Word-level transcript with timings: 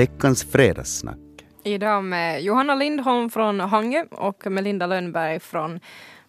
veckans 0.00 0.44
fredagssnack. 0.44 1.18
Idag 1.64 2.04
med 2.04 2.42
Johanna 2.42 2.74
Lindholm 2.74 3.30
från 3.30 3.60
Hangö 3.60 4.04
och 4.10 4.46
Melinda 4.46 4.86
Lönnberg 4.86 5.40
från 5.40 5.80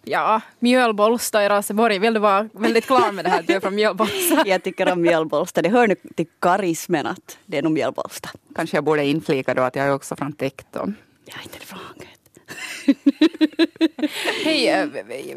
Ja, 0.04 0.40
Mjölbolsta 0.58 1.44
i 1.44 1.48
Raseborg. 1.48 1.98
Vill 1.98 2.14
du 2.14 2.20
vara 2.20 2.48
väldigt 2.52 2.86
klar 2.86 3.12
med 3.12 3.24
det 3.24 3.28
här 3.28 3.40
att 3.40 3.46
du 3.46 3.52
är 3.52 3.60
från 3.60 3.74
Mjölbolsta? 3.74 4.42
Jag 4.46 4.62
tycker 4.62 4.92
om 4.92 5.02
Mjölbolsta. 5.02 5.62
Det 5.62 5.68
hör 5.68 5.88
nu 5.88 5.94
till 6.14 6.26
karismen 6.40 7.06
att 7.06 7.38
det 7.46 7.58
är 7.58 7.62
nog 7.62 7.72
Mjölbolsta. 7.72 8.28
Kanske 8.54 8.76
jag 8.76 8.84
borde 8.84 9.04
inflika 9.04 9.54
då 9.54 9.62
att 9.62 9.76
jag 9.76 9.86
är 9.86 9.92
också 9.92 10.16
från 10.16 10.32
Tekton. 10.32 10.94
Jag 11.24 11.38
är 11.38 11.42
inte 11.42 11.58
från 11.58 11.78
Hangö. 11.78 12.06
Hej, 14.44 14.68
eh, 14.68 14.86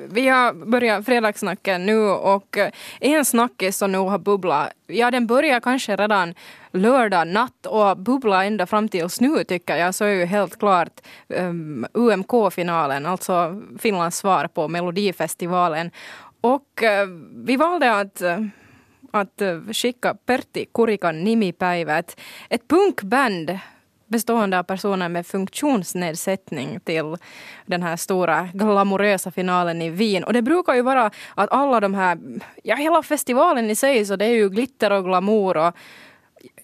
vi 0.10 0.28
har 0.28 0.54
börjat 0.54 1.06
fredagssnacken 1.06 1.86
nu 1.86 2.00
och 2.10 2.58
eh, 2.58 2.72
en 3.00 3.26
snackis 3.26 3.78
som 3.78 3.92
nu 3.92 3.98
har 3.98 4.20
bubblat, 4.20 4.72
ja 4.88 5.12
den 5.12 5.28
börjar 5.28 5.60
kanske 5.60 5.96
redan 5.96 6.34
lördag 6.72 7.28
natt 7.28 7.66
och 7.66 7.98
bubbla 7.98 8.46
ända 8.46 8.66
fram 8.66 8.90
tills 8.90 9.22
nu 9.22 9.44
tycker 9.44 9.76
jag, 9.76 9.96
så 9.96 10.06
är 10.06 10.10
ju 10.10 10.26
helt 10.26 10.60
klart 10.60 11.02
ehm, 11.30 11.86
um, 11.94 12.10
UMK-finalen, 12.10 13.06
alltså 13.06 13.62
Finlands 13.80 14.18
svar 14.18 14.48
på 14.48 14.68
Melodifestivalen. 14.68 15.92
Och 16.42 16.84
uh, 16.84 17.10
vi 17.46 17.56
valde 17.56 18.00
att 18.00 18.22
att 19.12 19.42
skicka 19.72 20.16
Pertti 20.26 20.66
Kurikan 20.74 21.24
nimipäivät, 21.24 22.20
ett 22.50 22.68
punkband 22.68 23.60
bestående 24.08 24.60
av 24.60 24.64
personer 24.64 25.10
med 25.10 25.28
funktionsnedsättning 25.28 26.80
till 26.80 27.16
den 27.66 27.84
här 27.84 27.96
stora 27.96 28.50
glamorösa 28.54 29.32
finalen 29.32 29.82
i 29.82 29.90
Wien. 29.90 30.24
Och 30.24 30.34
det 30.34 30.42
brukar 30.42 30.74
ju 30.74 30.82
vara 30.82 31.12
att 31.36 31.52
alla 31.52 31.80
de 31.80 31.94
här, 31.94 32.18
ja 32.64 32.76
hela 32.76 33.04
festivalen 33.04 33.70
i 33.70 33.76
sig 33.76 34.06
så 34.06 34.16
det 34.16 34.26
är 34.26 34.36
ju 34.36 34.50
glitter 34.50 34.92
och 34.92 35.04
glamour 35.04 35.58
och 35.58 35.76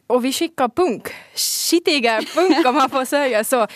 och 0.08 0.26
vi 0.26 0.34
skickar 0.34 0.70
punk. 0.70 1.08
Skitiga 1.36 2.22
punk 2.36 2.66
om 2.66 2.75
man 2.75 2.89
får 2.89 3.06
säga 3.06 3.44
så. 3.44 3.62
Uh, 3.62 3.67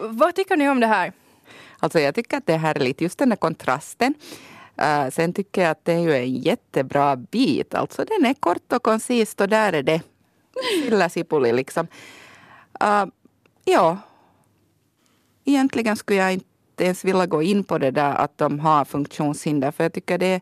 vad 0.00 0.34
tycker 0.34 0.56
ni 0.56 0.68
om 0.68 0.80
det 0.80 0.86
här? 0.86 1.12
Alltså 1.78 2.00
jag 2.00 2.14
tycker 2.14 2.36
att 2.36 2.46
det 2.46 2.52
är 2.52 2.58
härligt, 2.58 3.00
just 3.00 3.18
den 3.18 3.28
där 3.28 3.36
kontrasten. 3.36 4.14
Uh, 4.82 5.10
sen 5.10 5.32
tycker 5.32 5.62
jag 5.62 5.70
att 5.70 5.84
det 5.84 5.92
är 5.92 5.98
ju 5.98 6.14
en 6.14 6.34
jättebra 6.34 7.16
bit. 7.16 7.74
Alltså 7.74 8.04
den 8.04 8.26
är 8.26 8.34
kort 8.34 8.72
och 8.72 8.82
koncist 8.82 9.40
och 9.40 9.48
där 9.48 9.72
är 9.72 9.82
det. 9.82 10.00
Silla 10.84 11.08
Sipuli 11.08 11.52
liksom. 11.52 11.86
Uh, 12.82 13.04
ja. 13.64 13.98
Egentligen 15.44 15.96
skulle 15.96 16.18
jag 16.18 16.32
inte 16.32 16.84
ens 16.84 17.04
vilja 17.04 17.26
gå 17.26 17.42
in 17.42 17.64
på 17.64 17.78
det 17.78 17.90
där 17.90 18.14
att 18.14 18.38
de 18.38 18.60
har 18.60 18.84
funktionshinder. 18.84 19.70
För 19.70 19.84
jag 19.84 19.92
tycker 19.92 20.18
det 20.18 20.40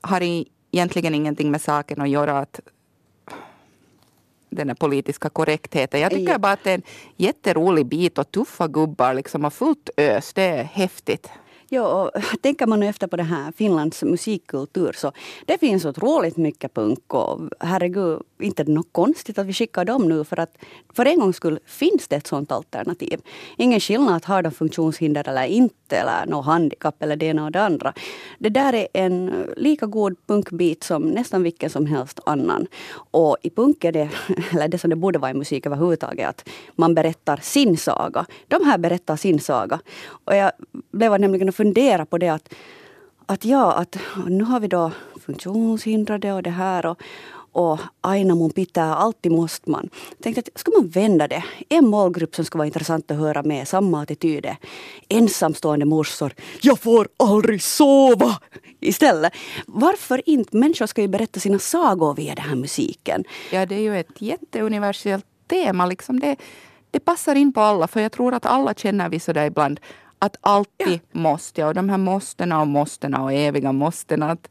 har 0.00 0.22
egentligen 0.72 1.14
ingenting 1.14 1.50
med 1.50 1.60
saken 1.60 2.00
att 2.00 2.08
göra. 2.08 2.38
att 2.38 2.60
den 4.50 4.66
där 4.66 4.74
politiska 4.74 5.28
korrektheten. 5.28 6.00
Jag 6.00 6.10
tycker 6.10 6.32
ja. 6.32 6.38
bara 6.38 6.52
att 6.52 6.64
det 6.64 6.70
är 6.70 6.74
en 6.74 6.82
jätterolig 7.16 7.86
bit 7.86 8.18
och 8.18 8.30
tuffa 8.30 8.68
gubbar 8.68 9.14
liksom 9.14 9.44
och 9.44 9.52
fullt 9.52 9.90
ös. 9.96 10.32
Det 10.32 10.42
är 10.42 10.64
häftigt. 10.64 11.30
Ja, 11.70 12.02
och 12.02 12.22
tänker 12.42 12.66
man 12.66 12.82
efter 12.82 13.06
på 13.06 13.16
det 13.16 13.22
här 13.22 13.52
Finlands 13.52 14.02
musikkultur 14.02 14.92
så 14.92 15.12
det 15.46 15.58
finns 15.58 15.84
otroligt 15.84 16.36
mycket 16.36 16.74
punk 16.74 17.14
och 17.14 17.40
herregud, 17.60 18.22
inte 18.40 18.64
det 18.64 18.72
något 18.72 18.92
konstigt 18.92 19.38
att 19.38 19.46
vi 19.46 19.52
skickar 19.52 19.84
dem 19.84 20.08
nu 20.08 20.24
för 20.24 20.40
att 20.40 20.58
för 20.92 21.06
en 21.06 21.20
gångs 21.20 21.36
skull 21.36 21.58
finns 21.66 22.08
det 22.08 22.16
ett 22.16 22.26
sådant 22.26 22.52
alternativ. 22.52 23.20
Ingen 23.56 23.80
skillnad 23.80 24.16
att 24.16 24.24
ha 24.24 24.42
de 24.42 24.50
funktionshinder 24.50 25.28
eller 25.28 25.44
inte 25.44 25.96
eller 25.96 26.26
något 26.26 26.46
handikapp 26.46 27.02
eller 27.02 27.16
det 27.16 27.26
ena 27.26 27.44
och 27.44 27.52
det 27.52 27.62
andra. 27.62 27.92
Det 28.38 28.48
där 28.48 28.72
är 28.74 28.88
en 28.92 29.46
lika 29.56 29.86
god 29.86 30.16
punkbit 30.26 30.84
som 30.84 31.02
nästan 31.02 31.42
vilken 31.42 31.70
som 31.70 31.86
helst 31.86 32.20
annan. 32.26 32.66
Och 33.10 33.36
i 33.42 33.50
punk 33.50 33.84
är 33.84 33.92
det, 33.92 34.10
eller 34.52 34.68
det 34.68 34.78
som 34.78 34.90
det 34.90 34.96
borde 34.96 35.18
vara 35.18 35.30
i 35.30 35.34
musik 35.34 35.66
överhuvudtaget, 35.66 36.28
att 36.28 36.48
man 36.76 36.94
berättar 36.94 37.36
sin 37.42 37.76
saga. 37.76 38.26
De 38.48 38.64
här 38.64 38.78
berättar 38.78 39.16
sin 39.16 39.40
saga. 39.40 39.80
Och 40.08 40.36
jag 40.36 40.52
blev 40.92 41.20
nämligen 41.20 41.48
fundera 41.58 42.06
på 42.06 42.18
det 42.18 42.28
att, 42.28 42.54
att 43.26 43.44
ja, 43.44 43.72
att 43.72 43.98
nu 44.26 44.44
har 44.44 44.60
vi 44.60 44.68
då 44.68 44.92
funktionshindrade 45.26 46.32
och 46.32 46.42
det 46.42 46.50
här 46.50 46.86
och, 46.86 46.98
och 47.52 47.78
aina 48.00 48.34
mun 48.34 48.50
pitää, 48.50 48.94
alltid 48.94 49.32
måste 49.32 49.70
man. 49.70 49.90
Tänkte 50.22 50.40
att 50.40 50.60
ska 50.60 50.70
man 50.70 50.88
vända 50.88 51.28
det? 51.28 51.44
En 51.68 51.86
målgrupp 51.86 52.34
som 52.34 52.44
skulle 52.44 52.58
vara 52.58 52.66
intressant 52.66 53.10
att 53.10 53.16
höra 53.16 53.42
med, 53.42 53.68
samma 53.68 54.02
attityd. 54.02 54.46
Ensamstående 55.08 55.84
morsor, 55.84 56.32
jag 56.60 56.78
får 56.78 57.08
aldrig 57.16 57.62
sova! 57.62 58.38
Istället. 58.80 59.32
Varför 59.66 60.22
inte? 60.26 60.56
Människor 60.56 60.86
ska 60.86 61.02
ju 61.02 61.08
berätta 61.08 61.40
sina 61.40 61.58
sagor 61.58 62.14
via 62.14 62.34
den 62.34 62.44
här 62.44 62.56
musiken. 62.56 63.24
Ja, 63.52 63.66
det 63.66 63.74
är 63.74 63.80
ju 63.80 64.00
ett 64.00 64.22
jätteuniversellt 64.22 65.24
tema. 65.48 65.86
Liksom 65.86 66.20
det, 66.20 66.36
det 66.90 67.00
passar 67.00 67.34
in 67.34 67.52
på 67.52 67.60
alla, 67.60 67.88
för 67.88 68.00
jag 68.00 68.12
tror 68.12 68.34
att 68.34 68.46
alla 68.46 68.74
känner 68.74 69.08
vi 69.08 69.20
sådär 69.20 69.46
ibland 69.46 69.80
att 70.18 70.36
alltid 70.40 71.00
ja. 71.12 71.20
måste. 71.20 71.64
Och 71.64 71.74
de 71.74 71.88
här 71.88 71.98
måstena 71.98 72.60
och 72.60 72.66
måstena 72.66 73.22
och 73.22 73.32
eviga 73.32 73.72
måstena. 73.72 74.30
Att, 74.30 74.48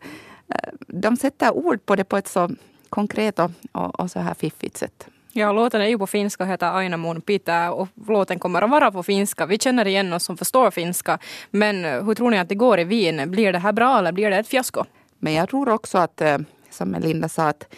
äh, 0.47 0.73
de 0.88 1.17
sätter 1.17 1.51
ord 1.51 1.85
på 1.85 1.95
det 1.95 2.03
på 2.03 2.17
ett 2.17 2.28
så 2.28 2.50
konkret 2.89 3.39
och, 3.39 3.51
och, 3.72 4.00
och 4.00 4.11
så 4.11 4.19
här 4.19 4.33
fiffigt 4.33 4.77
sätt. 4.77 5.07
Ja, 5.31 5.51
låten 5.51 5.81
är 5.81 5.88
ju 5.88 5.97
på 5.97 6.07
finska 6.07 6.44
och 6.44 6.50
heter 6.50 6.77
Aina 6.77 6.97
mun 6.97 7.22
pitää 7.22 7.72
och 7.72 7.88
låten 8.07 8.39
kommer 8.39 8.61
att 8.61 8.69
vara 8.69 8.91
på 8.91 9.03
finska. 9.03 9.45
Vi 9.45 9.59
känner 9.59 9.88
igen 9.88 10.13
oss 10.13 10.23
som 10.23 10.38
förstår 10.38 10.72
finska. 10.72 11.19
Men 11.51 11.85
eh, 11.85 12.03
hur 12.06 12.16
tror 12.16 12.31
ni 12.31 12.39
att 12.39 12.50
det 12.50 12.56
går 12.56 12.79
i 12.79 12.83
Wien? 12.83 13.31
Blir 13.31 13.53
det 13.53 13.59
här 13.59 13.72
bra 13.72 13.97
eller 13.97 14.11
blir 14.11 14.29
det 14.29 14.38
ett 14.38 14.47
fiasko? 14.47 14.83
Men 15.19 15.33
jag 15.33 15.50
tror 15.50 15.69
också 15.69 15.97
att, 15.97 16.22
eh, 16.22 16.38
som 16.69 16.95
Linda 17.00 17.29
sa, 17.29 17.47
att 17.47 17.73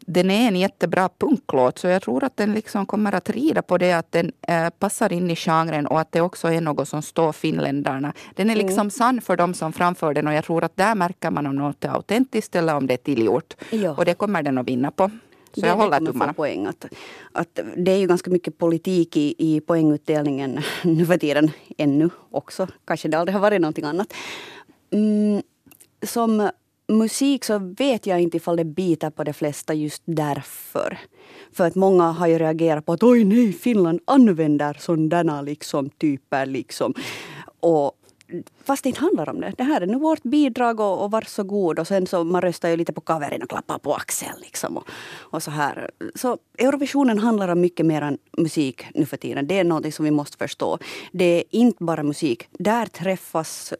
den 0.00 0.30
är 0.30 0.48
en 0.48 0.56
jättebra 0.56 1.08
punklåt 1.18 1.78
så 1.78 1.86
jag 1.86 2.02
tror 2.02 2.24
att 2.24 2.36
den 2.36 2.54
liksom 2.54 2.86
kommer 2.86 3.14
att 3.14 3.30
rida 3.30 3.62
på 3.62 3.78
det 3.78 3.92
att 3.92 4.12
den 4.12 4.32
äh, 4.48 4.70
passar 4.70 5.12
in 5.12 5.30
i 5.30 5.36
genren 5.36 5.86
och 5.86 6.00
att 6.00 6.12
det 6.12 6.20
också 6.20 6.48
är 6.48 6.60
något 6.60 6.88
som 6.88 7.02
står 7.02 7.32
finländarna. 7.32 8.12
Den 8.34 8.50
är 8.50 8.56
liksom 8.56 8.80
mm. 8.80 8.90
sann 8.90 9.20
för 9.20 9.36
dem 9.36 9.54
som 9.54 9.72
framför 9.72 10.14
den 10.14 10.26
och 10.26 10.34
jag 10.34 10.44
tror 10.44 10.64
att 10.64 10.76
där 10.76 10.94
märker 10.94 11.30
man 11.30 11.46
om 11.46 11.56
något 11.56 11.84
är 11.84 11.88
autentiskt 11.88 12.56
eller 12.56 12.76
om 12.76 12.86
det 12.86 12.94
är 12.94 12.98
tillgjort. 12.98 13.54
Ja. 13.70 13.94
Och 13.94 14.04
det 14.04 14.14
kommer 14.14 14.42
den 14.42 14.58
att 14.58 14.68
vinna 14.68 14.90
på. 14.90 15.10
Så 15.54 15.60
det 15.60 15.66
jag 15.66 15.76
håller 15.76 15.98
tummarna. 15.98 16.32
Poäng 16.32 16.66
att, 16.66 16.84
att 17.32 17.60
det 17.76 17.92
är 17.92 17.96
ju 17.96 18.06
ganska 18.06 18.30
mycket 18.30 18.58
politik 18.58 19.16
i, 19.16 19.34
i 19.38 19.60
poängutdelningen 19.60 20.60
nu 20.82 21.06
för 21.06 21.18
tiden. 21.18 21.50
Ännu 21.78 22.10
också. 22.30 22.66
Kanske 22.84 23.08
det 23.08 23.18
aldrig 23.18 23.34
har 23.34 23.40
varit 23.40 23.60
någonting 23.60 23.84
annat. 23.84 24.14
Mm, 24.90 25.42
som 26.02 26.50
musik 26.98 27.44
så 27.44 27.58
vet 27.58 28.06
jag 28.06 28.20
inte 28.20 28.36
ifall 28.36 28.56
det 28.56 28.64
biter 28.64 29.10
på 29.10 29.24
de 29.24 29.32
flesta 29.32 29.74
just 29.74 30.02
därför. 30.04 30.98
För 31.52 31.66
att 31.66 31.74
många 31.74 32.04
har 32.04 32.26
ju 32.26 32.38
reagerat 32.38 32.86
på 32.86 32.92
att 32.92 33.02
oj 33.02 33.24
nej, 33.24 33.52
Finland 33.52 34.00
använder 34.04 34.76
sådana 34.80 35.42
liksom 35.42 35.90
typer 35.90 36.46
liksom. 36.46 36.94
Och 37.60 37.92
Fast 38.64 38.82
det 38.82 38.88
inte 38.88 39.00
handlar 39.00 39.28
om 39.28 39.40
det. 39.40 39.52
Det 39.56 39.64
här 39.64 39.80
är 39.80 39.86
nu 39.86 39.98
vårt 39.98 40.22
bidrag 40.22 40.80
och, 40.80 41.04
och 41.04 41.10
varsågod. 41.10 41.78
Och 41.78 41.86
sen 41.86 42.06
så 42.06 42.24
man 42.24 42.42
röstar 42.42 42.68
ju 42.68 42.76
lite 42.76 42.92
på 42.92 43.00
kaverin 43.00 43.42
och 43.42 43.50
klappar 43.50 43.78
på 43.78 43.94
axeln. 43.94 44.40
Liksom 44.40 44.76
och, 44.76 44.88
och, 45.18 45.42
så 45.42 45.50
här. 45.50 45.90
Så 46.14 46.38
Eurovisionen 46.58 47.18
handlar 47.18 47.48
om 47.48 47.60
mycket 47.60 47.86
mer 47.86 48.02
än 48.02 48.18
musik 48.38 48.86
nu 48.94 49.06
för 49.06 49.16
tiden. 49.16 49.46
Det 49.46 49.58
är 49.58 49.64
något 49.64 49.94
som 49.94 50.04
vi 50.04 50.10
måste 50.10 50.36
förstå. 50.36 50.78
Det 51.12 51.24
är 51.24 51.44
inte 51.50 51.84
bara 51.84 52.02
musik. 52.02 52.48
Där 52.58 52.86
träffas 52.86 53.74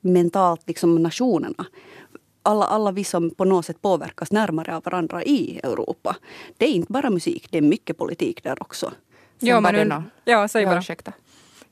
mentalt 0.00 0.62
liksom 0.66 1.02
nationerna. 1.02 1.66
Alla, 2.42 2.64
alla 2.64 2.92
vi 2.92 3.04
som 3.04 3.30
på 3.30 3.44
något 3.44 3.66
sätt 3.66 3.82
påverkas 3.82 4.32
närmare 4.32 4.76
av 4.76 4.82
varandra 4.84 5.24
i 5.24 5.60
Europa. 5.62 6.16
Det 6.56 6.64
är 6.64 6.72
inte 6.72 6.92
bara 6.92 7.10
musik, 7.10 7.46
det 7.50 7.58
är 7.58 7.62
mycket 7.62 7.98
politik 7.98 8.42
där 8.42 8.62
också. 8.62 8.92
Ja, 9.38 9.60
men, 9.60 10.04
ja, 10.24 10.48
säg 10.48 10.66
bara. 10.66 10.78
Ursäkta. 10.78 11.12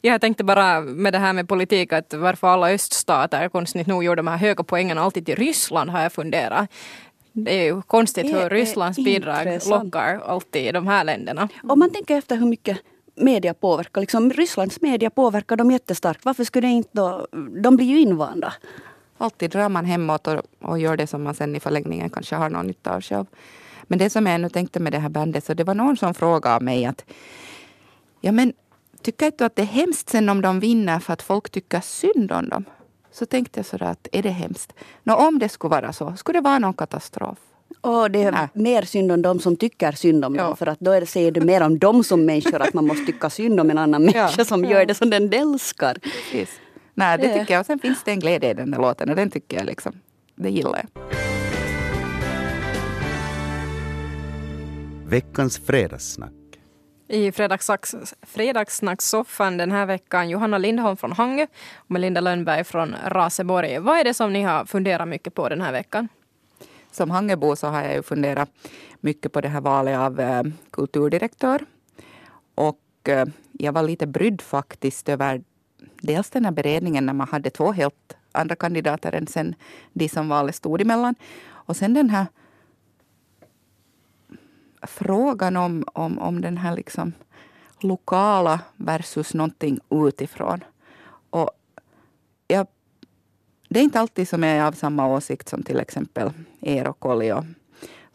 Jag 0.01 0.21
tänkte 0.21 0.45
bara 0.45 0.81
med 0.81 1.13
det 1.13 1.19
här 1.19 1.33
med 1.33 1.49
politik 1.49 1.93
att 1.93 2.15
varför 2.15 2.47
alla 2.47 2.71
öststater 2.71 3.49
konstigt 3.49 3.87
nog 3.87 4.05
gjorde 4.05 4.17
de 4.17 4.27
här 4.27 4.37
höga 4.37 4.65
poängen 4.65 4.99
alltid 4.99 5.27
till 5.27 5.37
Ryssland 5.37 5.91
har 5.91 6.03
jag 6.03 6.13
funderat. 6.13 6.71
Det 7.33 7.55
är 7.55 7.65
ju 7.65 7.83
konstigt 7.83 8.27
hur 8.27 8.51
Rysslands 8.51 8.99
bidrag 8.99 9.47
intressant. 9.47 9.85
lockar 9.85 10.21
alltid 10.27 10.75
de 10.75 10.87
här 10.87 11.05
länderna. 11.05 11.49
Om 11.63 11.79
man 11.79 11.91
tänker 11.91 12.17
efter 12.17 12.37
hur 12.37 12.47
mycket 12.47 12.79
media 13.21 13.55
påverkar, 13.55 14.01
liksom 14.01 14.31
Rysslands 14.31 14.81
media 14.81 15.11
påverkar 15.11 15.57
dem 15.57 15.71
jättestarkt. 15.71 16.25
Varför 16.25 16.45
skulle 16.45 16.67
det 16.69 16.73
inte 16.73 16.91
då, 16.93 17.27
de 17.63 17.77
blir 17.77 17.87
ju 17.87 18.01
invanda. 18.01 18.53
Alltid 19.19 19.51
drar 19.51 19.69
man 19.69 19.85
hemåt 19.85 20.27
och, 20.27 20.43
och 20.63 20.79
gör 20.79 20.97
det 20.97 21.07
som 21.07 21.23
man 21.23 21.35
sen 21.35 21.57
i 21.57 21.61
förlängningen 21.61 22.11
kanske 22.11 22.37
har 22.37 22.51
någon 22.51 22.67
nytta 22.67 22.95
av 22.95 23.01
själv. 23.01 23.27
Men 23.83 23.99
det 23.99 24.11
som 24.11 24.27
jag 24.27 24.41
nu 24.41 24.49
tänkte 24.49 24.81
med 24.81 24.93
det 24.93 24.99
här 24.99 25.09
bandet, 25.09 25.45
så 25.45 25.55
det 25.55 25.65
var 25.65 25.75
någon 25.75 25.97
som 25.97 26.15
frågade 26.15 26.65
mig 26.65 26.85
att 26.85 27.05
ja 28.21 28.33
men 28.33 28.53
tycker 29.03 29.27
inte 29.27 29.39
du 29.39 29.45
att 29.45 29.57
det 29.57 29.63
är 29.63 29.67
hemskt 29.67 30.09
sen 30.09 30.29
om 30.29 30.41
de 30.41 30.61
vinner 30.61 30.99
för 30.99 31.13
att 31.13 31.23
folk 31.23 31.51
tycker 31.51 31.81
synd 31.81 32.33
om 32.33 32.49
dem? 32.49 32.65
Så 33.13 33.27
tänkte 33.27 33.59
jag 33.59 33.67
sådär 33.67 33.87
att 33.87 34.09
är 34.13 34.23
det 34.23 34.31
hemskt? 34.31 34.73
Nå, 35.03 35.15
om 35.15 35.39
det 35.39 35.49
skulle 35.49 35.71
vara 35.71 35.93
så, 35.93 36.17
skulle 36.17 36.39
det 36.39 36.45
vara 36.45 36.59
någon 36.59 36.75
katastrof? 36.75 37.39
Och 37.81 38.11
det 38.11 38.23
är 38.23 38.33
Nej. 38.33 38.49
mer 38.53 38.83
synd 38.83 39.13
om 39.13 39.23
de 39.23 39.41
som 39.41 39.57
tycker 39.57 39.93
synd 39.93 40.25
om 40.25 40.35
ja. 40.35 40.43
dem. 40.43 40.57
För 40.57 40.67
att 40.67 40.81
då 40.81 40.91
är 40.91 41.05
säger 41.05 41.31
du 41.31 41.41
mer 41.41 41.61
om 41.61 41.79
dem 41.79 42.05
som 42.05 42.25
människor 42.25 42.63
att 42.63 42.75
man 42.75 42.87
måste 42.87 43.07
tycka 43.07 43.31
synd 43.31 43.61
om 43.61 43.71
en 43.71 43.79
annan 43.79 44.03
människa 44.05 44.31
ja. 44.39 44.45
som 44.45 44.65
gör 44.65 44.87
det 44.87 44.95
som 44.95 45.11
den 45.11 45.33
älskar. 45.33 45.95
Precis. 45.95 46.51
Nej, 46.95 47.19
det 47.19 47.39
tycker 47.39 47.55
jag. 47.55 47.61
Och 47.61 47.67
sen 47.67 47.79
finns 47.79 48.03
det 48.05 48.11
en 48.11 48.21
glädje 48.21 48.51
i 48.51 48.55
den 48.55 48.71
där 48.71 48.79
låten 48.79 49.11
och 49.11 49.17
den 49.17 49.31
tycker 49.31 49.57
jag 49.57 49.67
liksom, 49.67 49.93
det 50.35 50.51
gillar 50.51 50.85
jag. 50.95 51.19
veckans 55.09 55.59
fredagssnack. 55.59 56.33
I 57.09 57.33
fredagssnackssoffan 58.23 59.57
den 59.57 59.73
här 59.73 59.87
veckan 59.87 60.29
Johanna 60.29 60.59
Lindholm 60.59 60.97
från 60.97 61.13
Hangö 61.13 61.47
och 61.77 61.91
Melinda 61.91 62.21
Lönnberg 62.21 62.65
från 62.65 62.95
Raseborg. 63.07 63.79
Vad 63.79 63.99
är 63.99 64.05
det 64.05 64.15
som 64.15 64.33
ni 64.33 64.43
har 64.43 64.65
funderat 64.65 65.09
mycket 65.09 65.35
på 65.35 65.49
den 65.49 65.61
här 65.61 65.73
veckan? 65.73 66.09
Som 66.91 67.11
Hangebo 67.11 67.57
så 67.57 67.67
har 67.67 67.83
jag 67.83 67.95
ju 67.95 68.03
funderat 68.03 68.51
mycket 69.01 69.33
på 69.33 69.41
det 69.41 69.49
här 69.49 69.61
valet 69.61 69.99
av 69.99 70.21
eh, 70.21 70.43
kulturdirektör. 70.71 71.65
Och 72.55 73.09
eh, 73.09 73.27
jag 73.53 73.73
var 73.73 73.83
lite 73.83 74.07
brydd 74.07 74.43
faktiskt 74.43 75.09
över 75.09 75.43
dels 76.03 76.31
den 76.31 76.45
här 76.45 76.53
beredningen 76.53 77.07
när 77.07 77.13
man 77.13 77.29
hade 77.29 77.51
två 77.51 77.73
helt 77.73 78.17
andra 78.33 78.57
kandidater 78.57 79.13
än 79.13 79.27
sen 79.27 79.55
de 79.93 80.09
som 80.09 80.29
valet 80.29 80.55
stod 80.55 80.81
emellan. 80.81 81.15
Och 81.51 81.77
sen 81.77 81.95
den 81.95 82.11
här 82.11 82.27
frågan 84.83 85.57
om, 85.57 85.85
om, 85.93 86.19
om 86.19 86.41
den 86.41 86.57
här 86.57 86.77
liksom 86.77 87.13
lokala 87.81 88.61
versus 88.77 89.35
någonting 89.35 89.81
utifrån. 89.91 90.65
Och 91.31 91.51
det 93.69 93.81
är 93.81 93.85
inte 93.85 94.01
alltid 94.01 94.29
som 94.29 94.43
jag 94.43 94.57
är 94.57 94.65
av 94.65 94.73
samma 94.73 95.07
åsikt 95.07 95.49
som 95.49 95.63
till 95.63 95.81
exempel 95.81 96.31
er 96.61 96.89
och 96.89 96.99
Kolli 96.99 97.33
och 97.33 97.45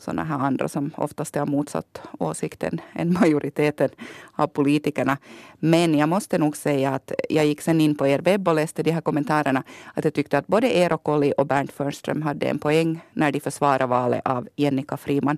sådana 0.04 0.24
här 0.24 0.40
andra 0.40 0.68
som 0.68 0.92
oftast 0.98 1.36
är 1.36 1.42
av 1.42 1.50
motsatt 1.50 2.02
åsikt 2.20 2.64
än, 2.64 2.82
än 2.94 3.14
majoriteten 3.14 3.90
av 4.32 4.48
politikerna. 4.48 5.18
Men 5.60 5.98
jag 5.98 6.10
måste 6.10 6.38
nog 6.38 6.58
säga 6.58 6.92
att 6.92 7.12
jag 7.30 7.46
gick 7.46 7.62
sen 7.62 7.82
in 7.82 7.96
på 7.96 8.08
er 8.08 8.20
webb 8.20 8.48
och 8.48 8.56
läste 8.56 8.84
de 8.84 8.92
här 8.92 9.02
kommentarerna. 9.02 9.64
Att 9.94 10.04
jag 10.04 10.14
tyckte 10.14 10.38
att 10.38 10.48
både 10.48 10.78
er 10.78 10.94
och 10.94 11.04
Kolli 11.04 11.34
och 11.38 11.48
Bernt 11.48 11.72
Förnström 11.72 12.22
hade 12.22 12.46
en 12.46 12.60
poäng 12.60 13.00
när 13.14 13.32
de 13.32 13.40
försvarade 13.40 13.86
valet 13.86 14.22
av 14.26 14.48
Jennica 14.56 14.98
Friman. 14.98 15.38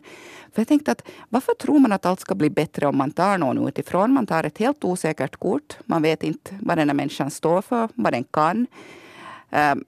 För 0.54 0.62
jag 0.62 0.68
tänkte 0.68 0.92
att 0.92 1.04
varför 1.30 1.54
tror 1.54 1.80
man 1.80 1.92
att 1.92 2.06
allt 2.06 2.20
ska 2.20 2.36
bli 2.36 2.50
bättre 2.50 2.88
om 2.88 2.98
man 2.98 3.12
tar 3.12 3.38
någon 3.38 3.68
utifrån? 3.68 4.14
Man 4.14 4.28
tar 4.28 4.44
ett 4.44 4.58
helt 4.58 4.84
osäkert 4.84 5.36
kort. 5.36 5.78
Man 5.86 6.02
vet 6.02 6.24
inte 6.24 6.56
vad 6.62 6.78
den 6.78 6.90
här 6.90 6.96
människan 6.96 7.32
står 7.32 7.62
för, 7.62 7.90
vad 7.96 8.14
den 8.14 8.24
kan. 8.24 8.68
Um, 9.50 9.84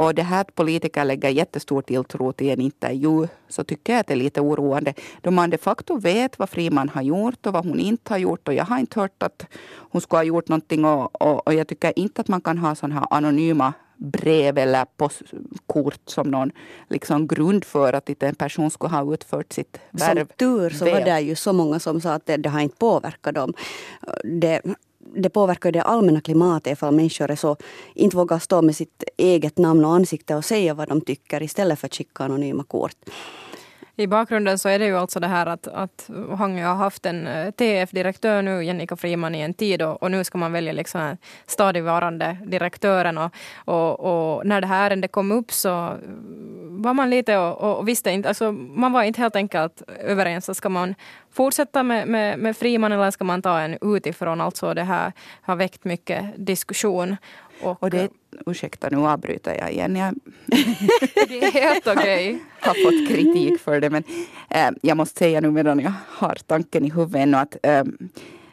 och 0.00 0.14
det 0.14 0.22
här 0.22 0.40
att 0.40 0.54
politiker 0.54 1.04
lägger 1.04 1.28
jättestor 1.28 1.82
tilltro 1.82 2.32
till 2.32 2.50
en 2.50 2.60
intervju 2.60 3.28
så 3.48 3.64
tycker 3.64 3.92
jag 3.92 4.00
att 4.00 4.06
det 4.06 4.14
är 4.14 4.16
lite 4.16 4.40
oroande. 4.40 4.94
Då 5.20 5.30
man 5.30 5.50
de 5.50 5.58
facto 5.58 5.96
vet 5.96 6.38
vad 6.38 6.50
Friman 6.50 6.88
har 6.88 7.02
gjort 7.02 7.46
och 7.46 7.52
vad 7.52 7.66
hon 7.66 7.80
inte 7.80 8.12
har 8.12 8.18
gjort. 8.18 8.48
Och 8.48 8.54
jag 8.54 8.64
har 8.64 8.78
inte 8.78 9.00
hört 9.00 9.22
att 9.22 9.46
hon 9.90 10.00
skulle 10.00 10.18
ha 10.18 10.24
gjort 10.24 10.48
någonting. 10.48 10.84
Och, 10.84 11.22
och, 11.22 11.46
och 11.46 11.54
jag 11.54 11.68
tycker 11.68 11.98
inte 11.98 12.20
att 12.20 12.28
man 12.28 12.40
kan 12.40 12.58
ha 12.58 12.74
sådana 12.74 12.94
här 12.94 13.06
anonyma 13.10 13.72
brev 13.96 14.58
eller 14.58 14.84
postkort 14.96 16.00
som 16.06 16.30
någon 16.30 16.50
liksom 16.88 17.26
grund 17.26 17.64
för 17.64 17.92
att 17.92 18.22
en 18.22 18.34
person 18.34 18.70
skulle 18.70 18.94
ha 18.94 19.14
utfört 19.14 19.52
sitt 19.52 19.78
värv. 19.90 20.26
Som 20.26 20.36
tur 20.36 20.70
så 20.70 20.84
var 20.84 21.00
det 21.00 21.20
ju 21.20 21.34
så 21.34 21.52
många 21.52 21.78
som 21.78 22.00
sa 22.00 22.12
att 22.12 22.26
det, 22.26 22.36
det 22.36 22.48
har 22.48 22.60
inte 22.60 22.76
påverkat 22.76 23.34
dem. 23.34 23.54
Det, 24.24 24.62
det 25.14 25.30
påverkar 25.30 25.72
det 25.72 25.82
allmänna 25.82 26.20
klimatet 26.20 26.72
ifall 26.72 26.94
människor 26.94 27.30
är 27.30 27.36
så, 27.36 27.56
inte 27.94 28.16
vågar 28.16 28.38
stå 28.38 28.62
med 28.62 28.76
sitt 28.76 29.04
eget 29.16 29.58
namn 29.58 29.84
och 29.84 29.92
ansikte 29.92 30.34
och 30.34 30.44
säga 30.44 30.74
vad 30.74 30.88
de 30.88 31.00
tycker 31.00 31.42
istället 31.42 31.78
för 31.78 31.86
att 31.86 31.94
skicka 31.94 32.24
anonyma 32.24 32.64
kort. 32.64 32.96
I 34.00 34.06
bakgrunden 34.06 34.58
så 34.58 34.68
är 34.68 34.78
det 34.78 34.86
ju 34.86 34.98
alltså 34.98 35.20
det 35.20 35.26
här 35.26 35.46
att, 35.46 35.66
att 35.66 36.10
Hangö 36.38 36.66
har 36.66 36.74
haft 36.74 37.06
en 37.06 37.26
eh, 37.26 37.50
TF-direktör 37.50 38.42
nu, 38.42 38.64
Jennica 38.64 38.96
Friman, 38.96 39.34
i 39.34 39.40
en 39.40 39.54
tid 39.54 39.82
och, 39.82 40.02
och 40.02 40.10
nu 40.10 40.24
ska 40.24 40.38
man 40.38 40.52
välja 40.52 40.72
liksom 40.72 41.16
stadigvarande 41.46 42.36
direktören. 42.46 43.18
Och, 43.18 43.30
och, 43.64 44.00
och, 44.00 44.46
när 44.46 44.60
det 44.60 44.66
här 44.66 44.86
ärendet 44.86 45.12
kom 45.12 45.32
upp 45.32 45.52
så 45.52 45.96
var 46.70 46.94
man 46.94 47.10
lite 47.10 47.36
och, 47.38 47.78
och, 47.78 47.88
visste 47.88 48.10
inte, 48.10 48.28
alltså 48.28 48.52
man 48.52 48.92
var 48.92 49.02
inte 49.02 49.20
helt 49.20 49.36
enkelt 49.36 49.82
överens. 50.00 50.56
Ska 50.56 50.68
man 50.68 50.94
fortsätta 51.32 51.82
med, 51.82 52.08
med, 52.08 52.38
med 52.38 52.56
Friman 52.56 52.92
eller 52.92 53.10
ska 53.10 53.24
man 53.24 53.42
ta 53.42 53.60
en 53.60 53.78
utifrån? 53.96 54.40
Alltså 54.40 54.74
det 54.74 54.84
här 54.84 55.12
har 55.42 55.56
väckt 55.56 55.84
mycket 55.84 56.24
diskussion. 56.36 57.16
Och, 57.62 57.82
och 57.82 57.90
det, 57.90 58.08
ursäkta 58.46 58.88
nu 58.90 58.96
avbryter 58.96 59.56
jag 59.58 59.72
igen. 59.72 59.96
Jag 59.96 60.14
det 61.28 61.44
är 61.44 61.52
helt 61.52 61.86
okej. 61.86 62.28
Okay. 62.28 62.38
har 62.60 62.74
fått 62.74 63.08
kritik 63.08 63.60
för 63.60 63.80
det 63.80 63.90
men 63.90 64.04
äh, 64.48 64.70
jag 64.82 64.96
måste 64.96 65.18
säga 65.18 65.40
nu 65.40 65.50
medan 65.50 65.80
jag 65.80 65.92
har 66.08 66.34
tanken 66.46 66.84
i 66.84 66.90
huvudet 66.90 67.22
ännu 67.22 67.36
att 67.36 67.56
äh, 67.62 67.84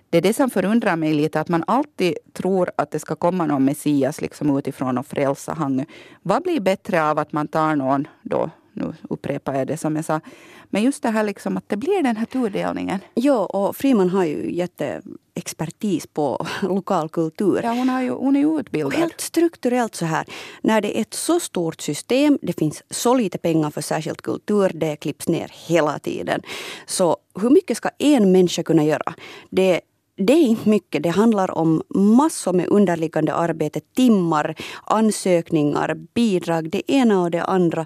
det 0.09 0.17
är 0.17 0.21
det 0.21 0.33
som 0.33 0.49
förundrar 0.49 0.95
mig 0.95 1.13
lite, 1.13 1.39
att 1.39 1.49
man 1.49 1.63
alltid 1.67 2.17
tror 2.33 2.71
att 2.75 2.91
det 2.91 2.99
ska 2.99 3.15
komma 3.15 3.45
någon 3.45 3.65
Messias 3.65 4.21
liksom 4.21 4.57
utifrån 4.57 4.97
och 4.97 5.07
frälsa 5.07 5.53
Hangö. 5.53 5.85
Vad 6.21 6.43
blir 6.43 6.59
bättre 6.59 7.03
av 7.03 7.19
att 7.19 7.31
man 7.31 7.47
tar 7.47 7.75
någon 7.75 8.07
då 8.21 8.49
nu 8.77 8.93
upprepar 9.09 9.55
jag 9.55 9.67
det 9.67 9.77
som 9.77 9.95
jag 9.95 10.05
sa. 10.05 10.21
Men 10.69 10.83
just 10.83 11.03
det 11.03 11.09
här 11.09 11.23
liksom 11.23 11.57
att 11.57 11.69
det 11.69 11.77
blir 11.77 12.03
den 12.03 12.17
här 12.17 12.25
tudelningen. 12.25 12.99
Ja, 13.13 13.45
och 13.45 13.75
Friman 13.75 14.09
har 14.09 14.25
ju 14.25 14.55
jätteexpertis 14.55 16.07
på 16.07 16.45
lokal 16.61 17.09
kultur. 17.09 17.59
Ja, 17.63 17.69
hon, 17.69 17.89
har 17.89 18.01
ju, 18.01 18.09
hon 18.09 18.35
är 18.35 18.39
ju 18.39 18.59
utbildad. 18.59 18.93
Helt 18.93 19.21
strukturellt 19.21 19.95
så 19.95 20.05
här. 20.05 20.25
När 20.61 20.81
det 20.81 20.97
är 20.97 21.01
ett 21.01 21.13
så 21.13 21.39
stort 21.39 21.81
system, 21.81 22.39
det 22.41 22.53
finns 22.53 22.83
så 22.89 23.15
lite 23.15 23.37
pengar 23.37 23.69
för 23.69 23.81
särskilt 23.81 24.21
kultur, 24.21 24.71
det 24.73 24.95
klipps 24.95 25.27
ner 25.27 25.51
hela 25.67 25.99
tiden. 25.99 26.41
Så 26.85 27.17
hur 27.41 27.49
mycket 27.49 27.77
ska 27.77 27.89
en 27.99 28.31
människa 28.31 28.63
kunna 28.63 28.83
göra? 28.83 29.13
Det 29.49 29.81
det 30.17 30.33
är 30.33 30.47
inte 30.47 30.69
mycket. 30.69 31.03
Det 31.03 31.09
handlar 31.09 31.57
om 31.57 31.83
massor 31.89 32.53
med 32.53 32.67
underliggande 32.67 33.33
arbete, 33.33 33.79
timmar, 33.95 34.55
ansökningar, 34.83 35.93
bidrag, 36.13 36.69
det 36.69 36.91
ena 36.91 37.21
och 37.21 37.31
det 37.31 37.43
andra 37.43 37.85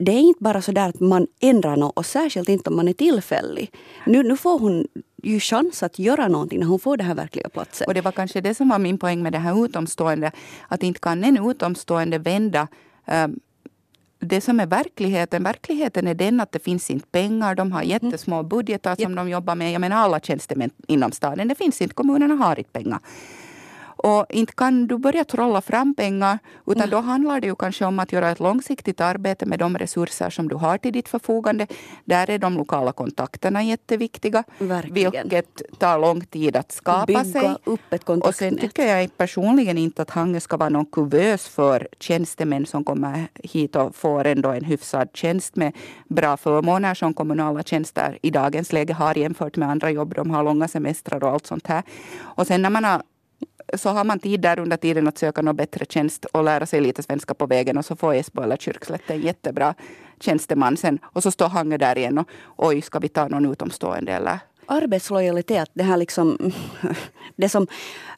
det 0.00 0.12
är 0.12 0.20
inte 0.20 0.42
bara 0.42 0.62
så 0.62 0.72
där 0.72 0.88
att 0.88 1.00
man 1.00 1.26
ändrar 1.40 1.76
något 1.76 1.96
och 1.96 2.06
särskilt 2.06 2.48
inte 2.48 2.70
om 2.70 2.76
man 2.76 2.88
är 2.88 2.92
tillfällig. 2.92 3.72
Nu, 4.06 4.22
nu 4.22 4.36
får 4.36 4.58
hon 4.58 4.86
ju 5.22 5.40
chans 5.40 5.82
att 5.82 5.98
göra 5.98 6.28
någonting 6.28 6.60
när 6.60 6.66
hon 6.66 6.78
får 6.78 6.96
den 6.96 7.06
här 7.06 7.14
verkliga 7.14 7.48
platsen. 7.48 7.86
Och 7.86 7.94
det 7.94 8.00
var 8.00 8.12
kanske 8.12 8.40
det 8.40 8.54
som 8.54 8.68
var 8.68 8.78
min 8.78 8.98
poäng 8.98 9.22
med 9.22 9.32
det 9.32 9.38
här 9.38 9.64
utomstående. 9.64 10.32
Att 10.68 10.82
inte 10.82 11.00
kan 11.00 11.24
en 11.24 11.50
utomstående 11.50 12.18
vända 12.18 12.68
um, 13.06 13.40
det 14.18 14.40
som 14.40 14.60
är 14.60 14.66
verkligheten, 14.66 15.42
verkligheten 15.42 16.06
är 16.06 16.14
den 16.14 16.40
att 16.40 16.52
det 16.52 16.58
finns 16.58 16.90
inte 16.90 17.06
pengar. 17.06 17.54
De 17.54 17.72
har 17.72 17.82
jättesmå 17.82 18.42
budgetar 18.42 18.96
som 18.96 19.12
yep. 19.12 19.16
de 19.16 19.28
jobbar 19.28 19.54
med. 19.54 19.72
Jag 19.72 19.80
menar 19.80 19.96
alla 19.96 20.20
tjänstemän 20.20 20.70
inom 20.88 21.12
staden. 21.12 21.48
Det 21.48 21.54
finns 21.54 21.80
inte, 21.80 21.94
kommunerna 21.94 22.34
har 22.34 22.58
inte 22.58 22.70
pengar. 22.70 23.00
Och 24.02 24.26
inte 24.28 24.52
kan 24.52 24.86
du 24.86 24.98
börja 24.98 25.24
trolla 25.24 25.60
fram 25.60 25.94
pengar, 25.94 26.38
utan 26.66 26.82
mm. 26.82 26.90
då 26.90 27.00
handlar 27.00 27.40
det 27.40 27.46
ju 27.46 27.54
kanske 27.54 27.84
om 27.84 27.98
att 27.98 28.12
göra 28.12 28.30
ett 28.30 28.40
långsiktigt 28.40 29.00
arbete 29.00 29.46
med 29.46 29.58
de 29.58 29.78
resurser 29.78 30.30
som 30.30 30.48
du 30.48 30.54
har 30.54 30.78
till 30.78 30.92
ditt 30.92 31.08
förfogande. 31.08 31.66
Där 32.04 32.30
är 32.30 32.38
de 32.38 32.56
lokala 32.56 32.92
kontakterna 32.92 33.62
jätteviktiga, 33.62 34.44
Verkligen. 34.58 35.12
vilket 35.12 35.78
tar 35.78 35.98
lång 35.98 36.20
tid 36.20 36.56
att 36.56 36.72
skapa 36.72 37.06
Bygga 37.06 37.24
sig. 37.24 37.54
upp 37.64 37.80
ett 37.90 38.04
kontaktnät. 38.04 38.28
Och 38.28 38.34
sen 38.34 38.58
tycker 38.58 38.86
jag 38.86 39.16
personligen 39.16 39.78
inte 39.78 40.02
att 40.02 40.10
Hangö 40.10 40.40
ska 40.40 40.56
vara 40.56 40.68
någon 40.68 40.86
kuvös 40.86 41.48
för 41.48 41.88
tjänstemän 42.00 42.66
som 42.66 42.84
kommer 42.84 43.28
hit 43.34 43.76
och 43.76 43.96
får 43.96 44.26
ändå 44.26 44.48
en 44.48 44.64
hyfsad 44.64 45.08
tjänst 45.14 45.56
med 45.56 45.72
bra 46.08 46.36
förmåner 46.36 46.94
som 46.94 47.14
kommunala 47.14 47.62
tjänster 47.62 48.18
i 48.22 48.30
dagens 48.30 48.72
läge 48.72 48.92
har 48.92 49.18
jämfört 49.18 49.56
med 49.56 49.68
andra 49.70 49.90
jobb. 49.90 50.14
De 50.14 50.30
har 50.30 50.44
långa 50.44 50.68
semestrar 50.68 51.24
och 51.24 51.30
allt 51.30 51.46
sånt 51.46 51.66
här. 51.66 51.82
Och 52.20 52.46
sen 52.46 52.62
när 52.62 52.70
man 52.70 52.84
har 52.84 53.02
så 53.74 53.88
har 53.88 54.04
man 54.04 54.18
tid 54.18 54.40
där 54.40 54.58
under 54.58 54.76
tiden 54.76 55.08
att 55.08 55.18
söka 55.18 55.42
någon 55.42 55.56
bättre 55.56 55.84
tjänst 55.88 56.24
och 56.24 56.44
lära 56.44 56.66
sig 56.66 56.80
lite 56.80 57.02
svenska 57.02 57.34
på 57.34 57.46
vägen 57.46 57.78
och 57.78 57.84
så 57.84 57.96
får 57.96 58.14
Esbo 58.14 58.42
eller 58.42 58.56
Kyrkslätt 58.56 59.10
en 59.10 59.20
jättebra 59.20 59.74
tjänsteman 60.20 60.76
sen. 60.76 60.98
Och 61.02 61.22
så 61.22 61.30
står 61.30 61.48
Hange 61.48 61.76
där 61.76 61.98
igen 61.98 62.18
och 62.18 62.28
oj, 62.56 62.82
ska 62.82 62.98
vi 62.98 63.08
ta 63.08 63.28
någon 63.28 63.52
utomstående 63.52 64.12
eller 64.12 64.38
arbetslojalitet, 64.70 65.70
det 65.74 65.82
här 65.82 65.96
liksom, 65.96 66.52
det 67.36 67.48
som 67.48 67.66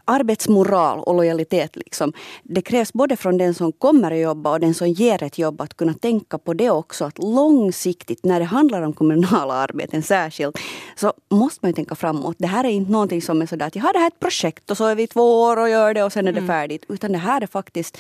arbetsmoral 0.04 1.00
och 1.00 1.14
lojalitet. 1.14 1.76
Liksom, 1.76 2.12
det 2.42 2.62
krävs 2.62 2.92
både 2.92 3.16
från 3.16 3.38
den 3.38 3.54
som 3.54 3.72
kommer 3.72 4.10
att 4.10 4.18
jobba 4.18 4.52
och 4.52 4.60
den 4.60 4.74
som 4.74 4.88
ger 4.88 5.22
ett 5.22 5.38
jobb 5.38 5.60
att 5.60 5.76
kunna 5.76 5.94
tänka 5.94 6.38
på 6.38 6.54
det 6.54 6.70
också. 6.70 7.04
Att 7.04 7.18
långsiktigt, 7.18 8.24
när 8.24 8.40
det 8.40 8.46
handlar 8.46 8.82
om 8.82 8.92
kommunala 8.92 9.54
arbeten 9.54 10.02
särskilt, 10.02 10.58
så 10.96 11.12
måste 11.30 11.58
man 11.62 11.70
ju 11.70 11.74
tänka 11.74 11.94
framåt. 11.94 12.36
Det 12.38 12.46
här 12.46 12.64
är 12.64 12.68
inte 12.68 12.92
någonting 12.92 13.22
som 13.22 13.42
är 13.42 13.46
sådär 13.46 13.66
att 13.66 13.76
ja, 13.76 13.90
det 13.92 13.98
här 13.98 14.06
är 14.06 14.08
ett 14.08 14.20
projekt 14.20 14.70
och 14.70 14.76
så 14.76 14.84
är 14.84 14.94
vi 14.94 15.06
två 15.06 15.42
år 15.42 15.56
och 15.56 15.68
gör 15.68 15.94
det 15.94 16.04
och 16.04 16.12
sen 16.12 16.28
är 16.28 16.32
det 16.32 16.38
mm. 16.38 16.48
färdigt. 16.48 16.84
Utan 16.88 17.12
det 17.12 17.18
här 17.18 17.40
är 17.40 17.46
faktiskt 17.46 17.98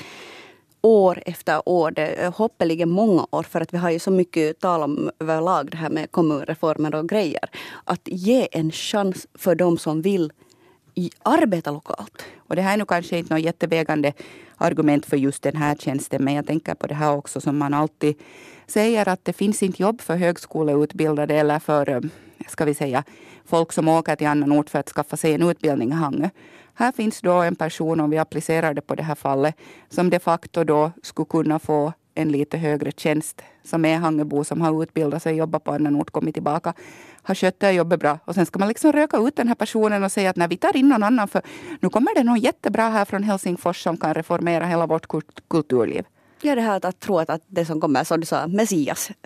år 0.82 1.22
efter 1.26 1.68
år, 1.68 1.90
det 1.90 2.06
är 2.06 2.30
hoppeligen 2.30 2.90
många 2.90 3.26
år 3.30 3.42
för 3.42 3.60
att 3.60 3.74
vi 3.74 3.78
har 3.78 3.90
ju 3.90 3.98
så 3.98 4.10
mycket 4.10 4.60
tal 4.60 4.82
om 4.82 5.10
överlag 5.20 5.70
det 5.70 5.76
här 5.76 5.90
med 5.90 6.10
kommunreformer 6.10 6.94
och 6.94 7.08
grejer. 7.08 7.50
Att 7.84 8.00
ge 8.04 8.48
en 8.52 8.70
chans 8.70 9.26
för 9.34 9.54
de 9.54 9.78
som 9.78 10.02
vill 10.02 10.32
arbeta 11.22 11.70
lokalt. 11.70 12.24
Och 12.36 12.56
det 12.56 12.62
här 12.62 12.72
är 12.72 12.78
nog 12.78 12.88
kanske 12.88 13.18
inte 13.18 13.34
något 13.34 13.42
jättevägande 13.42 14.12
argument 14.56 15.06
för 15.06 15.16
just 15.16 15.42
den 15.42 15.56
här 15.56 15.74
tjänsten 15.74 16.24
men 16.24 16.34
jag 16.34 16.46
tänker 16.46 16.74
på 16.74 16.86
det 16.86 16.94
här 16.94 17.16
också 17.16 17.40
som 17.40 17.58
man 17.58 17.74
alltid 17.74 18.16
säger 18.66 19.08
att 19.08 19.24
det 19.24 19.32
finns 19.32 19.62
inte 19.62 19.82
jobb 19.82 20.00
för 20.00 20.16
högskoleutbildade 20.16 21.34
eller 21.34 21.58
för, 21.58 21.88
eh, 21.88 22.00
ska 22.48 22.64
vi 22.64 22.74
säga, 22.74 23.04
folk 23.44 23.72
som 23.72 23.88
åker 23.88 24.16
till 24.16 24.26
annan 24.26 24.52
ort 24.52 24.70
för 24.70 24.78
att 24.78 24.88
skaffa 24.88 25.16
sig 25.16 25.34
en 25.34 25.42
utbildning 25.42 25.88
i 25.88 25.92
Hangö. 25.92 26.28
Här 26.74 26.92
finns 26.92 27.20
då 27.20 27.32
en 27.32 27.54
person, 27.54 28.00
om 28.00 28.10
vi 28.10 28.18
applicerar 28.18 28.74
det 28.74 28.80
på 28.80 28.94
det 28.94 29.02
här 29.02 29.14
fallet, 29.14 29.54
som 29.88 30.10
de 30.10 30.18
facto 30.18 30.64
då 30.64 30.92
skulle 31.02 31.26
kunna 31.26 31.58
få 31.58 31.92
en 32.14 32.28
lite 32.28 32.58
högre 32.58 32.92
tjänst 32.92 33.42
som 33.64 33.84
är 33.84 33.96
Hangebo 33.96 34.44
som 34.44 34.60
har 34.60 34.82
utbildat 34.82 35.22
sig, 35.22 35.36
jobbat 35.36 35.64
på 35.64 35.72
annan 35.72 35.96
ort, 35.96 36.10
kommit 36.10 36.34
tillbaka, 36.34 36.74
har 37.22 37.34
skött 37.34 37.60
det 37.60 37.72
jobbet 37.72 38.00
bra. 38.00 38.18
Och 38.24 38.34
sen 38.34 38.46
ska 38.46 38.58
man 38.58 38.68
liksom 38.68 38.92
röka 38.92 39.16
ut 39.16 39.36
den 39.36 39.48
här 39.48 39.54
personen 39.54 40.04
och 40.04 40.12
säga 40.12 40.30
att 40.30 40.36
när 40.36 40.48
vi 40.48 40.56
tar 40.56 40.76
in 40.76 40.88
någon 40.88 41.02
annan 41.02 41.28
för 41.28 41.42
nu 41.80 41.88
kommer 41.88 42.14
det 42.14 42.24
någon 42.24 42.40
jättebra 42.40 42.88
här 42.88 43.04
från 43.04 43.22
Helsingfors 43.22 43.82
som 43.82 43.96
kan 43.96 44.14
reformera 44.14 44.66
hela 44.66 44.86
vårt 44.86 45.06
kulturliv. 45.48 46.04
Ja, 46.44 46.54
det 46.54 46.60
här 46.60 46.86
att 46.86 47.00
tro 47.00 47.18
att 47.18 47.42
det 47.46 47.64
som 47.64 47.80
kommer, 47.80 48.04
som 48.04 48.20
du 48.20 48.26
sa, 48.26 48.46
Messias. 48.46 49.10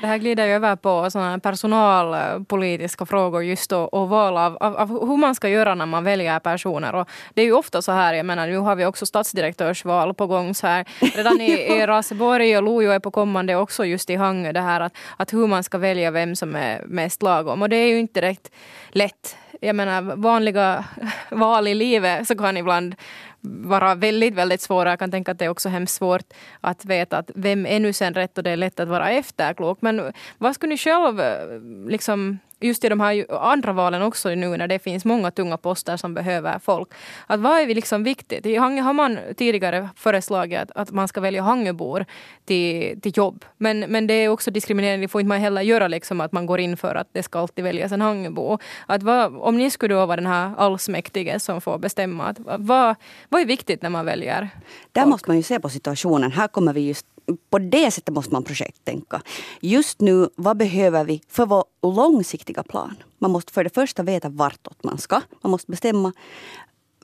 det 0.00 0.06
här 0.06 0.18
glider 0.18 0.46
ju 0.46 0.52
över 0.52 0.76
på 0.76 1.10
såna 1.10 1.38
personalpolitiska 1.38 3.06
frågor 3.06 3.44
just 3.44 3.72
och, 3.72 3.94
och 3.94 4.08
val 4.08 4.36
av, 4.36 4.56
av, 4.56 4.76
av, 4.76 4.88
hur 5.08 5.16
man 5.16 5.34
ska 5.34 5.48
göra 5.48 5.74
när 5.74 5.86
man 5.86 6.04
väljer 6.04 6.38
personer. 6.38 6.94
Och 6.94 7.08
det 7.34 7.42
är 7.42 7.46
ju 7.46 7.52
ofta 7.52 7.82
så 7.82 7.92
här, 7.92 8.14
jag 8.14 8.26
menar 8.26 8.46
nu 8.46 8.58
har 8.58 8.76
vi 8.76 8.86
också 8.86 9.06
stadsdirektörsval 9.06 10.14
på 10.14 10.26
gång 10.26 10.54
så 10.54 10.66
här. 10.66 10.84
Redan 11.16 11.40
i, 11.40 11.50
i 11.76 11.86
Raseborg 11.86 12.56
och 12.56 12.62
Lojo 12.62 12.90
är 12.90 12.98
på 12.98 13.10
kommande 13.10 13.56
också 13.56 13.84
just 13.84 14.10
i 14.10 14.16
Hangö 14.16 14.52
det 14.52 14.60
här 14.60 14.80
att, 14.80 14.92
att 15.16 15.32
hur 15.32 15.46
man 15.46 15.64
ska 15.64 15.78
välja 15.78 16.10
vem 16.10 16.36
som 16.36 16.56
är 16.56 16.84
mest 16.86 17.22
lagom. 17.22 17.62
Och 17.62 17.68
det 17.68 17.76
är 17.76 17.88
ju 17.88 17.98
inte 17.98 18.20
direkt 18.20 18.50
lätt. 18.90 19.36
Jag 19.60 19.76
menar 19.76 20.02
vanliga 20.16 20.84
val 21.30 21.68
i 21.68 21.74
livet 21.74 22.26
så 22.26 22.36
kan 22.36 22.56
ibland 22.56 22.94
vara 23.40 23.94
väldigt, 23.94 24.34
väldigt 24.34 24.60
svåra. 24.60 24.90
Jag 24.90 24.98
kan 24.98 25.10
tänka 25.10 25.32
att 25.32 25.38
det 25.38 25.44
är 25.44 25.48
också 25.48 25.68
hemskt 25.68 25.94
svårt 25.94 26.24
att 26.60 26.84
veta 26.84 27.18
att 27.18 27.30
vem 27.34 27.66
är 27.66 27.80
nu 27.80 27.92
sen 27.92 28.14
rätt 28.14 28.38
och 28.38 28.44
det 28.44 28.50
är 28.50 28.56
lätt 28.56 28.80
att 28.80 28.88
vara 28.88 29.10
efterklok. 29.10 29.82
Men 29.82 30.12
vad 30.38 30.54
skulle 30.54 30.70
ni 30.70 30.78
själv 30.78 31.20
eh, 31.20 31.60
liksom 31.88 32.38
just 32.60 32.84
i 32.84 32.88
de 32.88 33.00
här 33.00 33.26
andra 33.30 33.72
valen 33.72 34.02
också 34.02 34.28
nu 34.28 34.56
när 34.56 34.68
det 34.68 34.78
finns 34.78 35.04
många 35.04 35.30
tunga 35.30 35.56
poster 35.56 35.96
som 35.96 36.14
behöver 36.14 36.58
folk. 36.58 36.88
Att 37.26 37.40
vad 37.40 37.60
är 37.60 37.74
liksom 37.74 38.04
viktigt? 38.04 38.46
I 38.46 38.56
Hangö 38.56 38.82
har 38.82 38.92
man 38.92 39.18
tidigare 39.36 39.88
föreslagit 39.96 40.60
att, 40.60 40.70
att 40.70 40.90
man 40.90 41.08
ska 41.08 41.20
välja 41.20 41.42
Hangöbor 41.42 42.04
till, 42.44 43.00
till 43.00 43.12
jobb. 43.16 43.44
Men, 43.56 43.80
men 43.80 44.06
det 44.06 44.14
är 44.14 44.28
också 44.28 44.50
diskriminerande, 44.50 45.04
det 45.04 45.08
får 45.08 45.20
inte 45.20 45.28
man 45.28 45.40
heller 45.40 45.62
göra 45.62 45.88
liksom 45.88 46.20
att 46.20 46.32
man 46.32 46.46
går 46.46 46.60
in 46.60 46.76
för 46.76 46.94
att 46.94 47.08
det 47.12 47.22
ska 47.22 47.38
alltid 47.38 47.64
väljas 47.64 47.92
en 47.92 48.00
Hangöbo. 48.00 48.58
Att 48.86 49.02
vad, 49.02 49.36
om 49.36 49.56
ni 49.56 49.70
skulle 49.70 49.94
då 49.94 50.06
vara 50.06 50.16
den 50.16 50.26
här 50.26 50.52
allsmäktige 50.56 51.40
som 51.40 51.60
får 51.60 51.78
bestämma, 51.78 52.24
att, 52.24 52.38
vad, 52.58 52.96
vad 53.28 53.40
är 53.40 53.46
viktigt 53.46 53.82
när 53.82 53.90
man 53.90 54.06
väljer? 54.06 54.48
Där 54.92 55.06
måste 55.06 55.30
man 55.30 55.36
ju 55.36 55.42
se 55.42 55.60
på 55.60 55.68
situationen. 55.68 56.32
Här 56.32 56.48
kommer 56.48 56.72
vi 56.72 56.80
just 56.80 57.06
på 57.50 57.58
det 57.58 57.90
sättet 57.90 58.14
måste 58.14 58.32
man 58.32 58.44
projekttänka. 58.44 59.22
Just 59.60 60.00
nu, 60.00 60.28
vad 60.36 60.56
behöver 60.56 61.04
vi 61.04 61.22
för 61.28 61.46
vår 61.46 61.64
långsiktiga 61.82 62.62
plan? 62.62 62.94
Man 63.18 63.30
måste 63.30 63.52
för 63.52 63.64
det 63.64 63.74
första 63.74 64.02
veta 64.02 64.28
vartåt 64.28 64.84
man 64.84 64.98
ska. 64.98 65.20
Man 65.42 65.50
måste 65.50 65.70
bestämma 65.70 66.12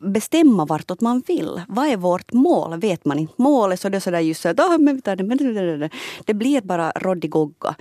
bestämma 0.00 0.64
vartåt 0.64 1.00
man 1.00 1.22
vill. 1.26 1.62
Vad 1.68 1.86
är 1.86 1.96
vårt 1.96 2.32
mål? 2.32 2.80
Vet 2.80 3.04
man 3.04 3.18
inte 3.18 3.34
målet 3.36 3.80
så 3.80 3.88
det 3.88 3.96
är 3.96 4.00
sådär 4.00 4.20
just 4.20 4.40
så 4.40 4.48
att 4.48 4.60
oh, 4.60 4.78
men 4.78 5.00
det, 5.04 5.22
men 5.22 5.88
det 6.24 6.34
blir 6.34 6.60
bara 6.60 6.90
roddigogga. 6.90 7.74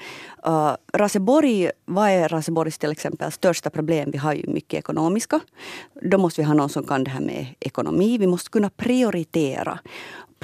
Uh, 0.48 0.76
Raseborg, 0.94 1.72
vad 1.86 2.10
är 2.10 2.30
Raseborgs 2.30 2.78
till 2.78 2.92
exempel 2.92 3.32
största 3.32 3.70
problem? 3.70 4.12
Vi 4.12 4.18
har 4.18 4.34
ju 4.34 4.48
mycket 4.48 4.80
ekonomiska. 4.80 5.40
Då 6.02 6.18
måste 6.18 6.42
vi 6.42 6.48
ha 6.48 6.54
någon 6.54 6.70
som 6.70 6.84
kan 6.84 7.04
det 7.04 7.12
här 7.12 7.22
med 7.22 7.48
ekonomi. 7.60 8.18
Vi 8.18 8.28
måste 8.28 8.50
kunna 8.50 8.70
prioritera. 8.70 9.80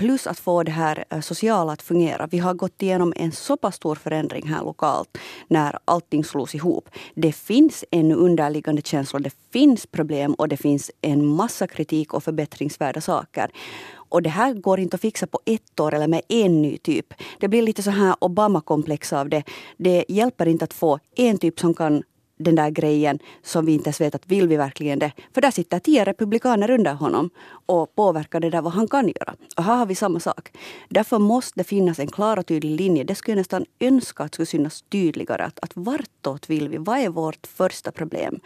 Plus 0.01 0.27
att 0.27 0.39
få 0.39 0.63
det 0.63 0.71
här 0.71 1.05
eh, 1.09 1.19
sociala 1.19 1.73
att 1.73 1.81
fungera. 1.81 2.27
Vi 2.27 2.37
har 2.37 2.53
gått 2.53 2.81
igenom 2.81 3.13
en 3.15 3.31
så 3.31 3.57
pass 3.57 3.75
stor 3.75 3.95
förändring 3.95 4.47
här 4.47 4.63
lokalt 4.63 5.17
när 5.47 5.79
allting 5.85 6.23
slogs 6.23 6.55
ihop. 6.55 6.89
Det 7.15 7.31
finns 7.31 7.85
en 7.91 8.11
underliggande 8.11 8.81
känsla, 8.81 9.19
det 9.19 9.33
finns 9.53 9.85
problem 9.85 10.33
och 10.33 10.47
det 10.47 10.57
finns 10.57 10.91
en 11.01 11.25
massa 11.25 11.67
kritik 11.67 12.13
och 12.13 12.23
förbättringsvärda 12.23 13.01
saker. 13.01 13.51
Och 13.93 14.21
det 14.21 14.29
här 14.29 14.53
går 14.53 14.79
inte 14.79 14.95
att 14.95 15.01
fixa 15.01 15.27
på 15.27 15.39
ett 15.45 15.79
år 15.79 15.93
eller 15.93 16.07
med 16.07 16.21
en 16.27 16.61
ny 16.61 16.77
typ. 16.77 17.13
Det 17.39 17.47
blir 17.47 17.61
lite 17.61 17.83
så 17.83 17.91
här 17.91 18.15
Obama-komplex 18.19 19.13
av 19.13 19.29
det. 19.29 19.43
Det 19.77 20.05
hjälper 20.07 20.45
inte 20.45 20.63
att 20.65 20.73
få 20.73 20.99
en 21.15 21.37
typ 21.37 21.59
som 21.59 21.73
kan 21.73 22.03
den 22.41 22.55
där 22.55 22.69
grejen 22.69 23.19
som 23.43 23.65
vi 23.65 23.73
inte 23.73 23.87
ens 23.87 24.01
vet 24.01 24.15
att 24.15 24.27
vill 24.27 24.47
vi 24.47 24.57
verkligen 24.57 24.99
det. 24.99 25.11
För 25.33 25.41
där 25.41 25.51
sitter 25.51 25.79
tio 25.79 26.05
republikaner 26.05 26.69
under 26.69 26.93
honom 26.93 27.29
och 27.65 27.95
påverkar 27.95 28.39
det 28.39 28.49
där 28.49 28.61
vad 28.61 28.73
han 28.73 28.87
kan 28.87 29.07
göra. 29.07 29.35
Och 29.57 29.63
här 29.63 29.75
har 29.75 29.85
vi 29.85 29.95
samma 29.95 30.19
sak. 30.19 30.51
Därför 30.89 31.19
måste 31.19 31.59
det 31.59 31.63
finnas 31.63 31.99
en 31.99 32.07
klar 32.07 32.37
och 32.37 32.45
tydlig 32.45 32.75
linje. 32.75 33.03
Det 33.03 33.15
skulle 33.15 33.33
jag 33.33 33.37
nästan 33.39 33.65
önska 33.79 34.23
att 34.23 34.33
skulle 34.33 34.45
synas 34.45 34.81
tydligare. 34.81 35.43
Att, 35.43 35.59
att 35.61 35.71
vartåt 35.73 36.49
vill 36.49 36.69
vi? 36.69 36.77
Vad 36.77 36.99
är 36.99 37.09
vårt 37.09 37.47
första 37.47 37.91
problem? 37.91 38.39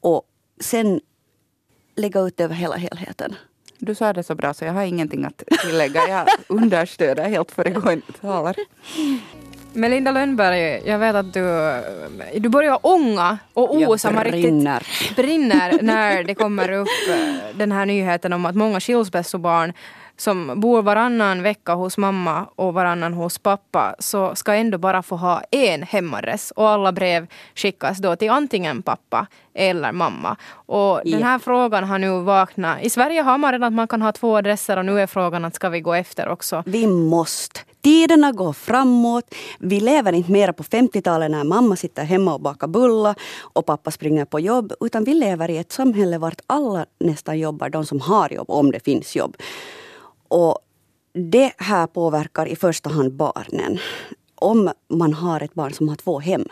Och 0.00 0.22
sen 0.60 1.00
lägga 1.96 2.20
ut 2.20 2.36
det 2.36 2.44
över 2.44 2.54
hela 2.54 2.76
helheten. 2.76 3.34
Du 3.78 3.94
sa 3.94 4.12
det 4.12 4.22
så 4.22 4.34
bra 4.34 4.54
så 4.54 4.64
jag 4.64 4.72
har 4.72 4.82
ingenting 4.84 5.24
att 5.24 5.42
tillägga. 5.62 6.08
Jag 6.08 6.28
understöder 6.48 7.28
helt 7.28 7.50
föregående 7.50 8.06
talare. 8.20 8.56
Melinda 9.74 10.10
Lönnberg, 10.10 10.82
jag 10.84 10.98
vet 10.98 11.16
att 11.16 11.32
du, 11.32 11.42
du 12.34 12.48
börjar 12.48 12.78
ånga 12.82 13.38
och 13.54 13.76
osa. 13.76 14.12
Jag 14.12 14.24
brinner. 14.24 14.78
Riktigt 14.80 15.16
brinner 15.16 15.78
när 15.82 16.24
det 16.24 16.34
kommer 16.34 16.72
upp 16.72 16.88
eh, 17.10 17.56
den 17.56 17.72
här 17.72 17.86
nyheten 17.86 18.32
om 18.32 18.46
att 18.46 18.56
många 18.56 18.80
skilsmässobarn 18.80 19.72
som 20.16 20.60
bor 20.60 20.82
varannan 20.82 21.42
vecka 21.42 21.74
hos 21.74 21.98
mamma 21.98 22.46
och 22.56 22.74
varannan 22.74 23.14
hos 23.14 23.38
pappa 23.38 23.94
så 23.98 24.34
ska 24.34 24.54
ändå 24.54 24.78
bara 24.78 25.02
få 25.02 25.16
ha 25.16 25.42
en 25.50 25.82
hemadress 25.82 26.50
och 26.50 26.68
alla 26.68 26.92
brev 26.92 27.26
skickas 27.54 27.98
då 27.98 28.16
till 28.16 28.30
antingen 28.30 28.82
pappa 28.82 29.26
eller 29.54 29.92
mamma. 29.92 30.36
Och 30.52 31.00
yeah. 31.04 31.18
den 31.18 31.22
här 31.22 31.38
frågan 31.38 31.84
har 31.84 31.98
nu 31.98 32.20
vaknat. 32.20 32.82
I 32.82 32.90
Sverige 32.90 33.22
har 33.22 33.38
man 33.38 33.52
redan 33.52 33.66
att 33.66 33.72
man 33.72 33.88
kan 33.88 34.02
ha 34.02 34.12
två 34.12 34.36
adresser 34.36 34.76
och 34.76 34.84
nu 34.84 35.00
är 35.00 35.06
frågan 35.06 35.44
att 35.44 35.54
ska 35.54 35.68
vi 35.68 35.80
gå 35.80 35.94
efter 35.94 36.28
också? 36.28 36.62
Vi 36.66 36.86
måste. 36.86 37.60
Tiderna 37.82 38.32
går 38.32 38.52
framåt. 38.52 39.34
Vi 39.58 39.80
lever 39.80 40.12
inte 40.12 40.32
mer 40.32 40.52
på 40.52 40.62
50-talet 40.62 41.30
när 41.30 41.44
mamma 41.44 41.76
sitter 41.76 42.04
hemma 42.04 42.34
och 42.34 42.40
bakar 42.40 42.68
bullar 42.68 43.14
och 43.40 43.66
pappa 43.66 43.90
springer 43.90 44.24
på 44.24 44.40
jobb. 44.40 44.72
Utan 44.80 45.04
vi 45.04 45.14
lever 45.14 45.50
i 45.50 45.58
ett 45.58 45.72
samhälle 45.72 46.18
vart 46.18 46.40
alla 46.46 46.86
nästan 47.00 47.38
jobbar, 47.38 47.68
de 47.68 47.86
som 47.86 48.00
har 48.00 48.32
jobb, 48.32 48.50
om 48.50 48.70
det 48.70 48.80
finns 48.80 49.16
jobb. 49.16 49.36
Och 50.28 50.58
det 51.14 51.52
här 51.58 51.86
påverkar 51.86 52.46
i 52.46 52.56
första 52.56 52.90
hand 52.90 53.12
barnen. 53.12 53.78
Om 54.34 54.70
man 54.88 55.14
har 55.14 55.40
ett 55.40 55.54
barn 55.54 55.72
som 55.72 55.88
har 55.88 55.96
två 55.96 56.20
hem. 56.20 56.44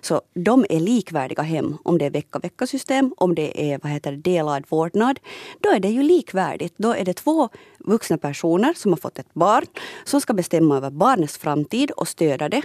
Så 0.00 0.20
de 0.34 0.66
är 0.68 0.80
likvärdiga 0.80 1.42
hem. 1.42 1.76
Om 1.82 1.98
det 1.98 2.04
är 2.04 2.10
vecka-vecka-system, 2.10 3.14
om 3.16 3.34
det 3.34 3.72
är 3.72 3.80
vad 3.82 3.92
heter 3.92 4.12
det, 4.12 4.16
delad 4.16 4.64
vårdnad. 4.68 5.20
Då 5.60 5.70
är 5.70 5.80
det 5.80 5.88
ju 5.88 6.02
likvärdigt. 6.02 6.74
Då 6.76 6.94
är 6.94 7.04
det 7.04 7.14
två 7.14 7.48
vuxna 7.78 8.18
personer 8.18 8.74
som 8.76 8.92
har 8.92 8.96
fått 8.96 9.18
ett 9.18 9.34
barn 9.34 9.66
som 10.04 10.20
ska 10.20 10.32
bestämma 10.32 10.76
över 10.76 10.90
barnets 10.90 11.38
framtid 11.38 11.90
och 11.90 12.08
stödja 12.08 12.48
det. 12.48 12.62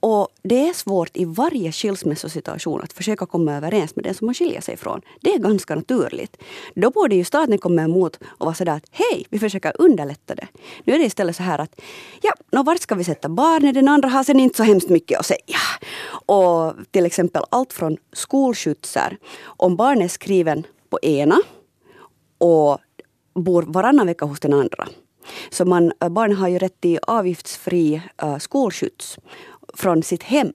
Och 0.00 0.28
det 0.42 0.68
är 0.68 0.72
svårt 0.72 1.16
i 1.16 1.24
varje 1.24 1.72
skilsmässosituation 1.72 2.82
att 2.82 2.92
försöka 2.92 3.26
komma 3.26 3.56
överens 3.56 3.96
med 3.96 4.04
den 4.04 4.14
som 4.14 4.26
man 4.26 4.34
skiljer 4.34 4.60
sig 4.60 4.74
ifrån. 4.74 5.00
Det 5.20 5.34
är 5.34 5.38
ganska 5.38 5.74
naturligt. 5.74 6.36
Då 6.74 6.90
borde 6.90 7.14
ju 7.14 7.24
staten 7.24 7.58
komma 7.58 7.82
emot 7.82 8.18
och 8.26 8.46
vara 8.46 8.54
sådär 8.54 8.72
att 8.72 8.86
hej, 8.90 9.26
vi 9.30 9.38
försöker 9.38 9.72
underlätta 9.78 10.34
det. 10.34 10.48
Nu 10.84 10.94
är 10.94 10.98
det 10.98 11.04
istället 11.04 11.36
så 11.36 11.42
här 11.42 11.58
att 11.58 11.80
ja, 12.22 12.32
nå, 12.52 12.62
vart 12.62 12.80
ska 12.80 12.94
vi 12.94 13.04
sätta 13.04 13.28
barnet? 13.28 13.74
Den 13.74 13.88
andra 13.88 14.08
har 14.08 14.24
sen 14.24 14.40
inte 14.40 14.56
så 14.56 14.62
hemskt 14.62 14.88
mycket 14.88 15.20
att 15.20 15.26
säga. 15.26 15.58
Och 16.26 16.74
till 16.90 17.06
exempel 17.06 17.42
allt 17.50 17.72
från 17.72 17.96
skolskjutsar. 18.12 19.16
Om 19.44 19.76
barnet 19.76 20.04
är 20.04 20.08
skriven 20.08 20.66
på 20.90 20.98
ena 21.02 21.40
och 22.38 22.78
bor 23.34 23.62
varannan 23.62 24.06
vecka 24.06 24.24
hos 24.24 24.40
den 24.40 24.52
andra. 24.52 24.88
Så 25.50 25.64
man, 25.64 25.92
barn 26.10 26.32
har 26.32 26.48
ju 26.48 26.58
rätt 26.58 26.80
till 26.80 26.98
avgiftsfri 27.02 28.02
uh, 28.22 28.38
skolskjuts 28.38 29.18
från 29.78 30.02
sitt 30.02 30.22
hem. 30.22 30.52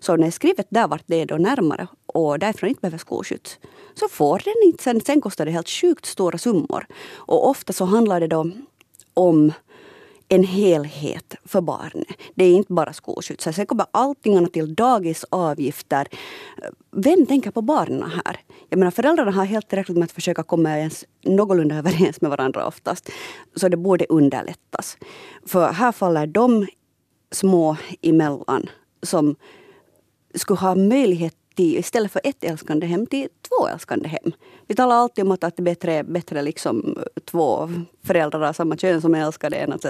Så 0.00 0.16
när 0.16 0.32
jag 0.40 0.64
där 0.68 0.88
vart 0.88 1.02
det 1.06 1.20
är 1.20 1.26
då 1.26 1.36
närmare 1.36 1.86
och 2.06 2.38
därifrån 2.38 2.68
inte 2.68 2.80
behöver 2.80 2.98
skolskjuts 2.98 3.58
så 3.94 4.08
får 4.08 4.42
den 4.44 4.54
inte. 4.64 4.82
Sen, 4.82 5.00
sen 5.00 5.20
kostar 5.20 5.44
det 5.44 5.50
helt 5.50 5.68
sjukt 5.68 6.06
stora 6.06 6.38
summor. 6.38 6.86
Och 7.14 7.48
ofta 7.48 7.72
så 7.72 7.84
handlar 7.84 8.20
det 8.20 8.26
då 8.26 8.50
om 9.14 9.52
en 10.28 10.44
helhet 10.44 11.34
för 11.44 11.60
barnet. 11.60 12.06
Det 12.34 12.44
är 12.44 12.52
inte 12.52 12.72
bara 12.72 12.92
skolskjutsar. 12.92 13.52
Sen 13.52 13.66
kommer 13.66 13.86
allting 13.90 14.36
annat 14.36 14.52
till 14.52 14.74
dagisavgifter. 14.74 16.08
Vem 16.90 17.26
tänker 17.26 17.50
på 17.50 17.62
barnen 17.62 18.10
här? 18.10 18.40
Jag 18.68 18.78
menar 18.78 18.90
föräldrarna 18.90 19.32
har 19.32 19.44
helt 19.44 19.68
tillräckligt 19.68 19.98
med 19.98 20.04
att 20.04 20.12
försöka 20.12 20.42
komma 20.42 20.78
ens 20.78 21.04
någorlunda 21.24 21.74
överens 21.74 22.20
med 22.20 22.30
varandra 22.30 22.66
oftast. 22.66 23.10
Så 23.56 23.68
det 23.68 23.76
borde 23.76 24.06
underlättas. 24.08 24.98
För 25.46 25.72
här 25.72 25.92
faller 25.92 26.26
de 26.26 26.66
små 27.36 27.76
emellan 28.02 28.70
som 29.02 29.36
skulle 30.34 30.58
ha 30.58 30.74
möjlighet 30.74 31.34
till, 31.54 31.76
istället 31.76 32.12
för 32.12 32.20
ett 32.24 32.44
älskande 32.44 32.86
hem, 32.86 33.06
till 33.06 33.28
två 33.48 33.68
älskande 33.68 34.08
hem. 34.08 34.32
Vi 34.66 34.74
talar 34.74 34.96
alltid 34.96 35.24
om 35.24 35.30
att, 35.30 35.40
det 35.40 35.58
är 35.58 35.62
bättre, 35.62 36.04
bättre 36.04 36.42
liksom 36.42 36.98
två 37.24 37.70
föräldrar 38.02 38.42
av 38.42 38.52
samma 38.52 38.76
kön 38.76 39.00
som 39.00 39.14
älskar 39.14 39.50
det 39.50 39.56
än 39.56 39.72
att, 39.72 39.84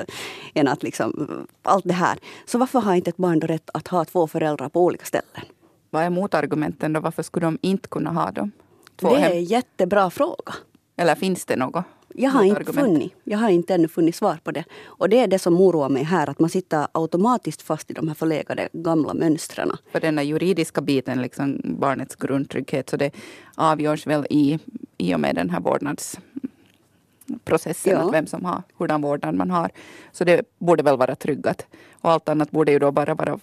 än 0.55 0.69
att 0.69 0.83
liksom, 0.83 1.29
allt 1.63 1.85
det 1.85 1.95
här. 1.95 2.19
Så 2.47 2.59
varför 2.59 2.81
har 2.81 2.95
inte 2.95 3.11
ett 3.11 3.17
barn 3.17 3.41
då 3.41 3.47
rätt 3.47 3.71
att 3.75 3.89
ha 3.89 4.05
två 4.05 4.27
föräldrar 4.27 4.69
på 4.69 4.85
olika 4.85 5.05
ställen? 5.05 5.45
Vad 5.91 6.03
är 6.03 6.11
motargumenten 6.11 6.93
då? 6.93 7.01
Varför 7.01 7.23
skulle 7.23 7.47
de 7.47 7.59
inte 7.63 7.89
kunna 7.89 8.11
ha 8.11 8.31
dem? 8.31 8.53
Två 8.97 9.09
det 9.09 9.21
hem? 9.21 9.33
är 9.33 9.37
en 9.37 9.45
jättebra 9.45 10.11
fråga. 10.11 10.55
Eller 10.97 11.15
finns 11.15 11.45
det 11.45 11.57
något? 11.57 11.85
Jag 12.15 12.31
har 12.31 12.45
inte 12.45 12.73
funnit, 12.73 13.13
jag 13.25 13.39
har 13.39 13.49
inte 13.49 13.75
ännu 13.75 13.89
funnit 13.89 14.15
svar 14.15 14.39
på 14.45 14.51
det. 14.51 14.65
Och 14.85 15.09
det 15.09 15.19
är 15.19 15.27
det 15.27 15.39
som 15.39 15.61
oroar 15.61 15.89
mig 15.89 16.03
här, 16.03 16.31
att 16.31 16.39
man 16.39 16.51
sitter 16.51 16.87
automatiskt 16.93 17.63
fast 17.63 17.91
i 17.91 17.95
de 17.95 18.09
här 18.09 18.15
förlegade 18.15 18.69
gamla 18.73 19.15
mönstren. 19.15 19.73
För 19.93 20.01
den 20.01 20.19
här 20.19 20.25
juridiska 20.25 20.81
biten, 20.81 21.23
liksom 21.23 21.61
barnets 21.65 22.17
grundtrygghet, 22.17 22.91
så 22.91 22.97
det 22.97 23.11
avgörs 23.55 24.07
väl 24.07 24.27
i, 24.31 24.59
i 24.99 25.15
och 25.15 25.21
med 25.21 25.35
den 25.35 25.51
här 25.51 25.61
vårdnadsprocessen, 25.61 27.93
Ja. 27.93 27.99
att 27.99 28.13
vem 28.15 28.27
som 28.27 28.45
har, 28.45 28.63
hurdan 28.79 29.03
vårdnad 29.03 29.35
man 29.35 29.51
har. 29.51 29.71
Så 30.13 30.25
det 30.25 30.43
borde 30.59 30.83
väl 30.83 30.97
vara 30.97 31.15
tryggat. 31.15 31.67
Och 32.01 32.11
allt 32.11 32.29
annat 32.29 32.51
borde 32.51 32.73
ju 32.73 32.79
då 32.79 32.93
bara 32.93 33.15
vara 33.15 33.39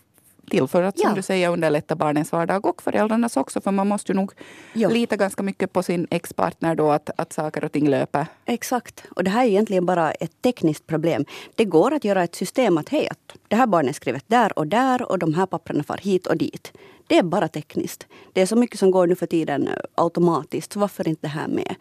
till 0.49 0.67
för 0.67 0.83
att, 0.83 0.99
som 0.99 1.09
Ja. 1.09 1.15
du 1.15 1.21
säger, 1.21 1.49
underlätta 1.49 1.95
barnens 1.95 2.31
vardag 2.31 2.65
och 2.65 2.81
föräldrarnas 2.81 3.37
också. 3.37 3.61
För 3.61 3.71
man 3.71 3.87
måste 3.87 4.11
ju 4.11 4.15
nog 4.15 4.31
Ja. 4.73 4.89
lita 4.89 5.15
ganska 5.15 5.43
mycket 5.43 5.73
på 5.73 5.83
sin 5.83 6.07
ex-partner 6.09 6.75
då, 6.75 6.91
att, 6.91 7.09
att 7.17 7.33
saker 7.33 7.63
och 7.63 7.71
ting 7.71 7.89
löper. 7.89 8.25
Exakt. 8.45 9.03
Och 9.15 9.23
det 9.23 9.29
här 9.31 9.43
är 9.43 9.47
egentligen 9.47 9.85
bara 9.85 10.11
ett 10.11 10.41
tekniskt 10.41 10.87
problem. 10.87 11.25
Det 11.55 11.65
går 11.65 11.93
att 11.93 12.03
göra 12.03 12.23
ett 12.23 12.35
system 12.35 12.77
att 12.77 12.89
hej, 12.89 13.07
att 13.11 13.35
det 13.47 13.55
här 13.55 13.67
barnet 13.67 13.89
är 13.89 13.93
skrivet 13.93 14.23
där 14.27 14.59
och 14.59 14.67
där 14.67 15.11
och 15.11 15.19
de 15.19 15.33
här 15.33 15.45
papperna 15.45 15.83
far 15.83 15.97
hit 15.97 16.27
och 16.27 16.37
dit. 16.37 16.73
Det 17.07 17.17
är 17.17 17.23
bara 17.23 17.47
tekniskt. 17.47 18.07
Det 18.33 18.41
är 18.41 18.45
så 18.45 18.55
mycket 18.55 18.79
som 18.79 18.91
går 18.91 19.07
nu 19.07 19.15
för 19.15 19.25
tiden 19.25 19.67
eh, 19.67 19.73
automatiskt. 19.95 20.73
Så 20.73 20.79
varför 20.79 21.07
inte 21.07 21.21
det 21.21 21.27
här 21.27 21.47
med? 21.47 21.75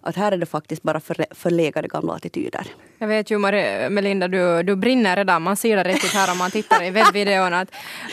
Att 0.00 0.16
här 0.16 0.32
är 0.32 0.36
det 0.36 0.46
faktiskt 0.46 0.82
bara 0.82 1.00
för, 1.00 1.26
förlegade 1.30 1.88
gamla 1.88 2.12
attityder. 2.12 2.66
Jag 2.98 3.08
vet 3.08 3.30
ju 3.30 3.38
Marie, 3.38 3.90
Melinda, 3.90 4.28
du, 4.28 4.62
du 4.62 4.76
brinner 4.76 5.16
redan. 5.16 5.42
Man 5.42 5.56
ser 5.56 5.76
det 5.76 5.84
riktigt 5.84 6.12
här 6.12 6.32
om 6.32 6.38
man 6.38 6.50
tittar 6.50 6.82
i 6.82 6.90
webbvideon. 6.90 7.66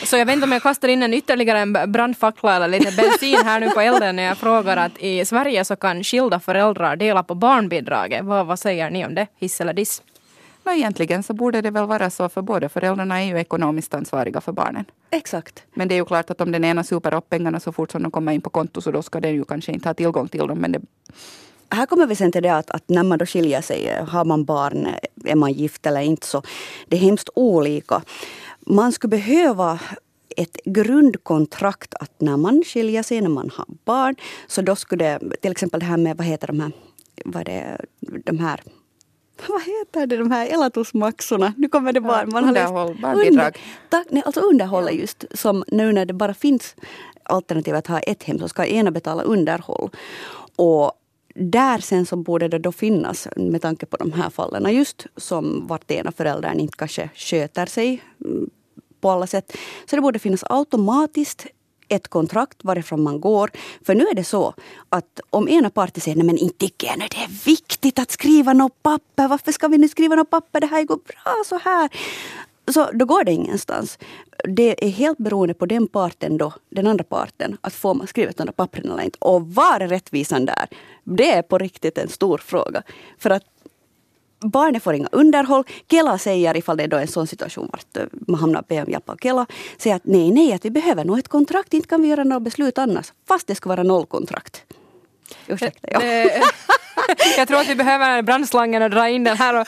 Så 0.04 0.16
jag 0.16 0.26
vet 0.26 0.34
inte 0.34 0.44
om 0.44 0.52
jag 0.52 0.62
kastar 0.62 0.88
in 0.88 1.02
en 1.02 1.14
ytterligare 1.14 1.58
en 1.58 1.92
brandfackla 1.92 2.56
eller 2.56 2.68
lite 2.68 2.96
bensin 2.96 3.38
här 3.44 3.60
nu 3.60 3.70
på 3.70 3.80
elden 3.80 4.16
när 4.16 4.22
jag 4.22 4.38
frågar 4.38 4.76
att 4.76 4.98
i 4.98 5.24
Sverige 5.24 5.64
så 5.64 5.76
kan 5.76 6.04
skilda 6.04 6.40
föräldrar 6.40 6.96
dela 6.96 7.22
på 7.22 7.34
barnbidraget. 7.34 8.24
Vad, 8.24 8.46
vad 8.46 8.58
säger 8.58 8.90
ni 8.90 9.06
om 9.06 9.14
det? 9.14 9.26
Hiss 9.38 9.60
eller 9.60 9.72
diss? 9.72 10.02
No, 10.64 10.72
egentligen 10.72 11.22
så 11.22 11.34
borde 11.34 11.60
det 11.60 11.70
väl 11.70 11.86
vara 11.86 12.10
så, 12.10 12.28
för 12.28 12.42
båda 12.42 12.68
föräldrarna 12.68 13.22
är 13.22 13.26
ju 13.26 13.38
ekonomiskt 13.38 13.94
ansvariga 13.94 14.40
för 14.40 14.52
barnen. 14.52 14.84
Exakt. 15.10 15.62
Men 15.74 15.88
det 15.88 15.94
är 15.94 15.96
ju 15.96 16.04
klart 16.04 16.30
att 16.30 16.40
om 16.40 16.52
den 16.52 16.64
ena 16.64 16.84
super 16.84 17.14
upp 17.14 17.28
pengarna 17.28 17.60
så 17.60 17.72
fort 17.72 17.90
som 17.92 18.02
de 18.02 18.10
kommer 18.10 18.32
in 18.32 18.40
på 18.40 18.50
konto 18.50 18.80
så 18.80 18.90
då 18.90 19.02
ska 19.02 19.20
den 19.20 19.34
ju 19.34 19.44
kanske 19.44 19.72
inte 19.72 19.88
ha 19.88 19.94
tillgång 19.94 20.28
till 20.28 20.46
dem. 20.46 20.58
Men 20.58 20.72
det, 20.72 20.80
Här 21.70 21.86
kommer 21.86 22.06
vi 22.06 22.16
sen 22.16 22.32
till 22.32 22.42
det 22.42 22.54
att, 22.54 22.70
att 22.70 22.88
när 22.88 23.02
man 23.02 23.18
då 23.18 23.26
skiljer 23.26 23.60
sig, 23.60 23.88
eh, 23.88 24.08
har 24.08 24.24
man 24.24 24.44
barn, 24.44 24.86
eh, 24.86 25.32
är 25.32 25.36
man 25.36 25.52
gift 25.52 25.86
eller 25.86 26.00
inte, 26.00 26.26
så 26.26 26.42
det 26.88 26.96
är 26.96 27.00
hemskt 27.00 27.28
olika. 27.34 28.02
Man 28.66 28.92
skulle 28.92 29.10
behöva 29.10 29.80
ett 30.36 30.56
grundkontrakt 30.64 31.94
att 31.94 32.20
när 32.20 32.36
man 32.36 32.62
skiljer 32.66 33.02
sig, 33.02 33.20
när 33.20 33.28
man 33.28 33.50
har 33.54 33.66
barn, 33.84 34.16
så 34.46 34.62
då 34.62 34.76
skulle 34.76 35.04
det, 35.04 35.40
till 35.40 35.50
exempel 35.50 35.80
det 35.80 35.86
här 35.86 35.96
med, 35.96 36.16
vad 36.16 36.26
heter 36.26 36.46
de 36.46 36.60
här, 36.60 36.72
vad 37.24 37.40
är 37.40 37.44
det, 37.44 37.84
de 38.24 38.38
här 38.38 38.60
vad 39.48 39.62
heter 39.62 40.06
det, 40.06 40.16
de 40.16 40.30
här 40.30 40.46
elatusmaxorna? 40.46 41.54
Nu 41.56 41.68
kommer 41.68 41.92
det 41.92 42.00
bara... 42.00 42.26
Ja, 42.30 42.38
underhåll, 42.38 42.98
barnbidrag. 43.02 43.58
tack, 43.88 44.06
nej, 44.10 44.22
alltså 44.26 44.40
underhåll 44.40 44.88
är 44.88 44.92
just 44.92 45.24
som 45.34 45.64
nu 45.66 45.92
när 45.92 46.06
det 46.06 46.14
bara 46.14 46.34
finns 46.34 46.76
alternativ 47.22 47.74
att 47.74 47.86
ha 47.86 48.00
ett 48.00 48.22
hem 48.22 48.38
så 48.38 48.48
ska 48.48 48.66
ena 48.66 48.90
betala 48.90 49.22
underhåll. 49.22 49.90
Och 50.56 50.92
där 51.34 51.78
sen 51.78 52.06
så 52.06 52.16
borde 52.16 52.48
det 52.48 52.58
då 52.58 52.72
finnas, 52.72 53.28
med 53.36 53.62
tanke 53.62 53.86
på 53.86 53.96
de 53.96 54.12
här 54.12 54.30
fallen, 54.30 54.74
just 54.74 55.06
som 55.16 55.66
vart 55.66 55.90
ena 55.90 56.12
föräldern 56.12 56.60
inte 56.60 56.76
kanske 56.76 57.10
sköter 57.14 57.66
sig 57.66 58.02
mm, 58.24 58.50
på 59.00 59.10
alla 59.10 59.26
sätt. 59.26 59.56
Så 59.90 59.96
det 59.96 60.02
borde 60.02 60.18
finnas 60.18 60.44
automatiskt 60.48 61.46
ett 61.92 62.08
kontrakt 62.08 62.64
varifrån 62.64 63.02
man 63.02 63.20
går. 63.20 63.50
För 63.86 63.94
nu 63.94 64.04
är 64.06 64.14
det 64.14 64.24
så 64.24 64.54
att 64.88 65.20
om 65.30 65.48
ena 65.48 65.70
parten 65.70 66.00
säger 66.00 66.16
nej 66.16 66.26
men 66.26 66.38
inte 66.38 66.64
igen, 66.64 66.98
det 66.98 67.16
är 67.16 67.44
viktigt 67.44 67.98
att 67.98 68.10
skriva 68.10 68.52
något 68.52 68.82
papper. 68.82 69.28
Varför 69.28 69.52
ska 69.52 69.68
vi 69.68 69.78
nu 69.78 69.88
skriva 69.88 70.14
något 70.14 70.30
papper? 70.30 70.60
Det 70.60 70.66
här 70.66 70.84
går 70.84 70.96
bra 70.96 71.34
så 71.46 71.58
här. 71.58 71.90
Så 72.70 72.90
då 72.92 73.04
går 73.04 73.24
det 73.24 73.32
ingenstans. 73.32 73.98
Det 74.44 74.86
är 74.86 74.90
helt 74.90 75.18
beroende 75.18 75.54
på 75.54 75.66
den 75.66 75.88
parten 75.88 76.36
då, 76.36 76.52
den 76.70 76.86
andra 76.86 77.04
parten, 77.04 77.56
att 77.60 77.74
får 77.74 77.94
man 77.94 78.06
skrivit 78.06 78.36
de 78.36 78.44
där 78.46 78.52
pappren 78.52 78.90
eller 78.90 79.02
inte. 79.02 79.18
Och 79.20 79.46
var 79.46 79.80
är 79.80 79.88
rättvisan 79.88 80.44
där? 80.44 80.66
Det 81.04 81.32
är 81.32 81.42
på 81.42 81.58
riktigt 81.58 81.98
en 81.98 82.08
stor 82.08 82.38
fråga. 82.38 82.82
För 83.18 83.30
att 83.30 83.44
barnet 84.42 84.82
får 84.82 84.94
inga 84.94 85.08
underhåll. 85.12 85.64
Kela 85.90 86.18
säger, 86.18 86.56
ifall 86.56 86.76
det 86.76 86.82
är 86.82 86.88
då 86.88 86.96
en 86.96 87.08
sån 87.08 87.26
situation 87.26 87.68
vart 87.72 87.96
eh, 87.96 88.04
man 88.28 88.40
hamnar 88.40 88.64
be 88.68 88.82
om 88.82 88.90
hjälp 88.90 89.08
av 89.08 89.16
Kela, 89.22 89.46
säger 89.78 89.96
att 89.96 90.04
nej, 90.04 90.30
nej, 90.30 90.52
att 90.52 90.64
vi 90.64 90.70
behöver 90.70 91.04
nog 91.04 91.18
ett 91.18 91.28
kontrakt, 91.28 91.74
inte 91.74 91.88
kan 91.88 92.02
vi 92.02 92.08
göra 92.08 92.24
några 92.24 92.40
beslut 92.40 92.78
annars. 92.78 93.12
Fast 93.28 93.46
det 93.46 93.54
ska 93.54 93.68
vara 93.68 93.82
nollkontrakt. 93.82 94.64
Ursäkta, 95.46 95.88
ja. 95.90 95.98
Det, 95.98 96.42
jag 97.36 97.48
tror 97.48 97.60
att 97.60 97.68
vi 97.68 97.74
behöver 97.74 98.22
brandslangen 98.22 98.82
och 98.82 98.90
dra 98.90 99.08
in 99.08 99.24
den 99.24 99.36
här 99.36 99.54
och, 99.54 99.66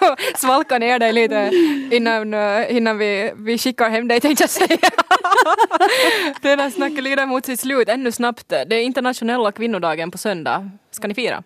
och 0.10 0.18
svalka 0.36 0.78
ner 0.78 0.98
dig 0.98 1.12
lite 1.12 1.50
innan, 1.90 2.34
eh, 2.34 2.76
innan 2.76 2.98
vi, 2.98 3.32
vi 3.36 3.58
skickar 3.58 3.90
hem 3.90 4.08
dig 4.08 4.20
tänkte 4.20 4.42
jag 4.42 4.50
säga. 4.50 4.68
Det 6.42 6.56
där 6.56 6.70
snacket 6.70 7.04
lider 7.04 7.26
mot 7.26 7.46
sitt 7.46 7.60
slut 7.60 7.88
ännu 7.88 8.12
snabbt. 8.12 8.48
Det 8.48 8.74
är 8.74 8.82
internationella 8.82 9.52
kvinnodagen 9.52 10.10
på 10.10 10.18
söndag. 10.18 10.70
Ska 10.90 11.08
ni 11.08 11.14
fira? 11.14 11.42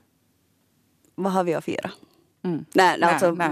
Vad 1.15 1.33
har 1.33 1.45
vi 1.45 1.55
att 1.55 1.65
fira? 1.65 1.91
Mm. 2.45 2.65
Nej, 2.75 2.97
Nej, 2.99 3.11
alltså, 3.11 3.31
nej. 3.31 3.49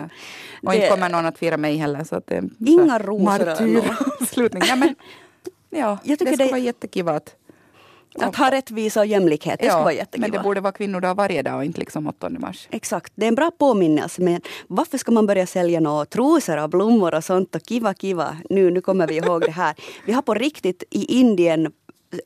Och 0.63 0.75
inte 0.75 0.87
det- 0.87 0.91
kommer 0.91 1.09
någon 1.09 1.27
att 1.27 1.39
fira 1.39 1.57
mig 1.57 1.77
heller. 1.77 2.05
Så 2.05 2.17
att 2.17 2.27
det 2.27 2.41
så 2.59 2.65
Inga 2.67 2.99
rosor 2.99 3.25
martyravslutning. 3.25 4.63
Ja, 4.69 4.77
men, 4.77 4.95
ja, 5.71 5.99
Jag 6.05 6.19
tycker 6.19 6.31
det 6.31 6.37
skulle 6.37 6.45
det- 6.49 6.53
vara 6.53 6.59
jättekiva 6.59 7.13
att 7.13 7.37
ha 8.37 8.51
rättvisa 8.51 9.01
och 9.01 9.07
jämlikhet, 9.07 9.61
det 9.61 9.71
skulle 9.71 9.85
vara 9.85 10.07
men 10.17 10.31
det 10.31 10.39
borde 10.39 10.61
vara 10.61 10.73
kvinnodag 10.73 11.15
varje 11.15 11.43
dag 11.43 11.57
och 11.57 11.65
inte 11.65 11.81
liksom 11.81 12.07
8 12.07 12.29
mars. 12.31 12.69
Exakt, 12.71 13.13
det 13.15 13.25
är 13.27 13.29
en 13.29 13.35
bra 13.35 13.51
påminnelse. 13.51 14.23
Men 14.23 14.41
varför 14.69 14.99
ska 14.99 15.13
man 15.13 15.27
börja 15.27 15.47
sälja 15.47 15.81
några 15.81 16.05
trosor 16.05 16.63
och 16.63 16.71
blommor 16.71 17.15
och 17.15 17.25
sånt 17.25 17.55
och 17.55 17.63
kiva 17.63 17.95
kiva? 17.95 18.37
Nu, 18.51 18.71
nu 18.71 18.81
kommer 18.81 19.07
vi 19.07 19.17
ihåg 19.17 19.41
det 19.41 19.51
här. 19.51 19.75
Vi 20.07 20.13
har 20.13 20.23
på 20.23 20.35
riktigt 20.35 20.83
i 20.91 21.05
Indien 21.19 21.73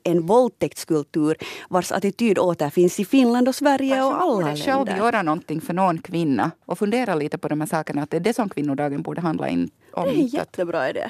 en 0.03 0.25
våldtäktskultur 0.25 1.37
vars 1.69 1.91
attityd 1.91 2.39
återfinns 2.39 2.99
i 2.99 3.05
Finland 3.05 3.47
och 3.47 3.55
Sverige 3.55 4.03
och 4.03 4.11
man 4.11 4.21
alla 4.21 4.31
borde 4.33 4.55
själv 4.57 4.85
länder. 4.85 4.97
göra 4.97 5.21
någonting 5.21 5.61
för 5.61 5.73
någon 5.73 5.97
kvinna 5.97 6.51
och 6.65 6.79
fundera 6.79 7.15
lite 7.15 7.37
på 7.37 7.47
de 7.47 7.61
här 7.61 7.67
sakerna. 7.67 8.01
Att 8.01 8.09
det 8.09 8.17
är 8.17 8.21
det 8.21 8.33
som 8.33 8.49
kvinnodagen 8.49 9.01
borde 9.01 9.21
handla 9.21 9.49
in 9.49 9.69
om. 9.93 10.03
Det 10.03 10.09
är 10.09 10.15
en 10.15 10.27
jättebra 10.27 10.89
idé. 10.89 11.09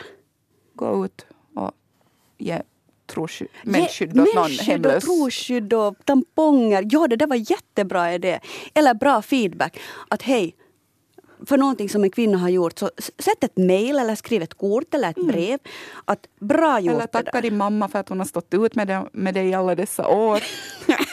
gå 0.74 1.06
ut 1.06 1.26
och 1.56 1.72
ge 2.38 2.62
trosskydd, 3.08 3.48
Ge 3.64 3.72
mensskydd 3.72 4.20
åt 4.20 4.36
någon 4.36 4.52
hemlös. 4.52 5.04
trosskydd 5.04 5.74
och 5.74 5.96
tamponger. 6.06 6.88
Ja, 6.92 7.08
det 7.08 7.16
där 7.16 7.28
var 7.28 7.52
jättebra 7.52 8.14
idé. 8.14 8.40
Eller 8.74 8.94
bra 8.94 9.22
feedback. 9.22 9.80
Att 10.08 10.22
hej, 10.22 10.56
för 11.46 11.58
någonting 11.58 11.90
som 11.90 12.04
en 12.04 12.10
kvinna 12.10 12.38
har 12.38 12.50
gjort, 12.50 12.80
så 12.80 12.90
sätt 13.20 13.44
ett 13.44 13.58
mejl 13.58 14.00
eller 14.00 14.16
skriv 14.16 14.42
ett 14.42 14.54
kort 14.54 14.94
eller 14.94 15.10
ett 15.10 15.28
brev. 15.28 15.60
Att 16.06 16.28
bra 16.40 16.80
gjort 16.80 16.94
Eller 16.96 17.08
tacka 17.08 17.42
din 17.42 17.58
mamma 17.58 17.88
för 17.88 18.00
att 18.00 18.10
hon 18.10 18.20
har 18.20 18.26
stått 18.26 18.54
ut 18.54 18.76
med, 18.76 18.88
det, 18.88 19.06
med 19.12 19.34
dig 19.34 19.54
alla 19.54 19.76
dessa 19.76 20.08
år. 20.08 20.40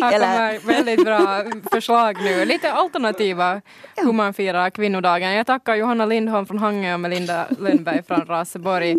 Här 0.00 0.12
kommer 0.12 0.66
väldigt 0.66 1.04
bra 1.04 1.44
förslag 1.72 2.16
nu. 2.22 2.44
Lite 2.44 2.72
alternativa 2.72 3.60
hur 3.96 4.12
man 4.12 4.34
firar 4.34 4.70
kvinnodagen. 4.70 5.32
Jag 5.32 5.46
tackar 5.46 5.74
Johanna 5.74 6.06
Lindholm 6.06 6.46
från 6.46 6.58
Hangö 6.58 6.94
och 6.94 7.00
Melinda 7.00 7.46
Lönnberg 7.58 8.02
från 8.02 8.26
Raseborg. 8.26 8.96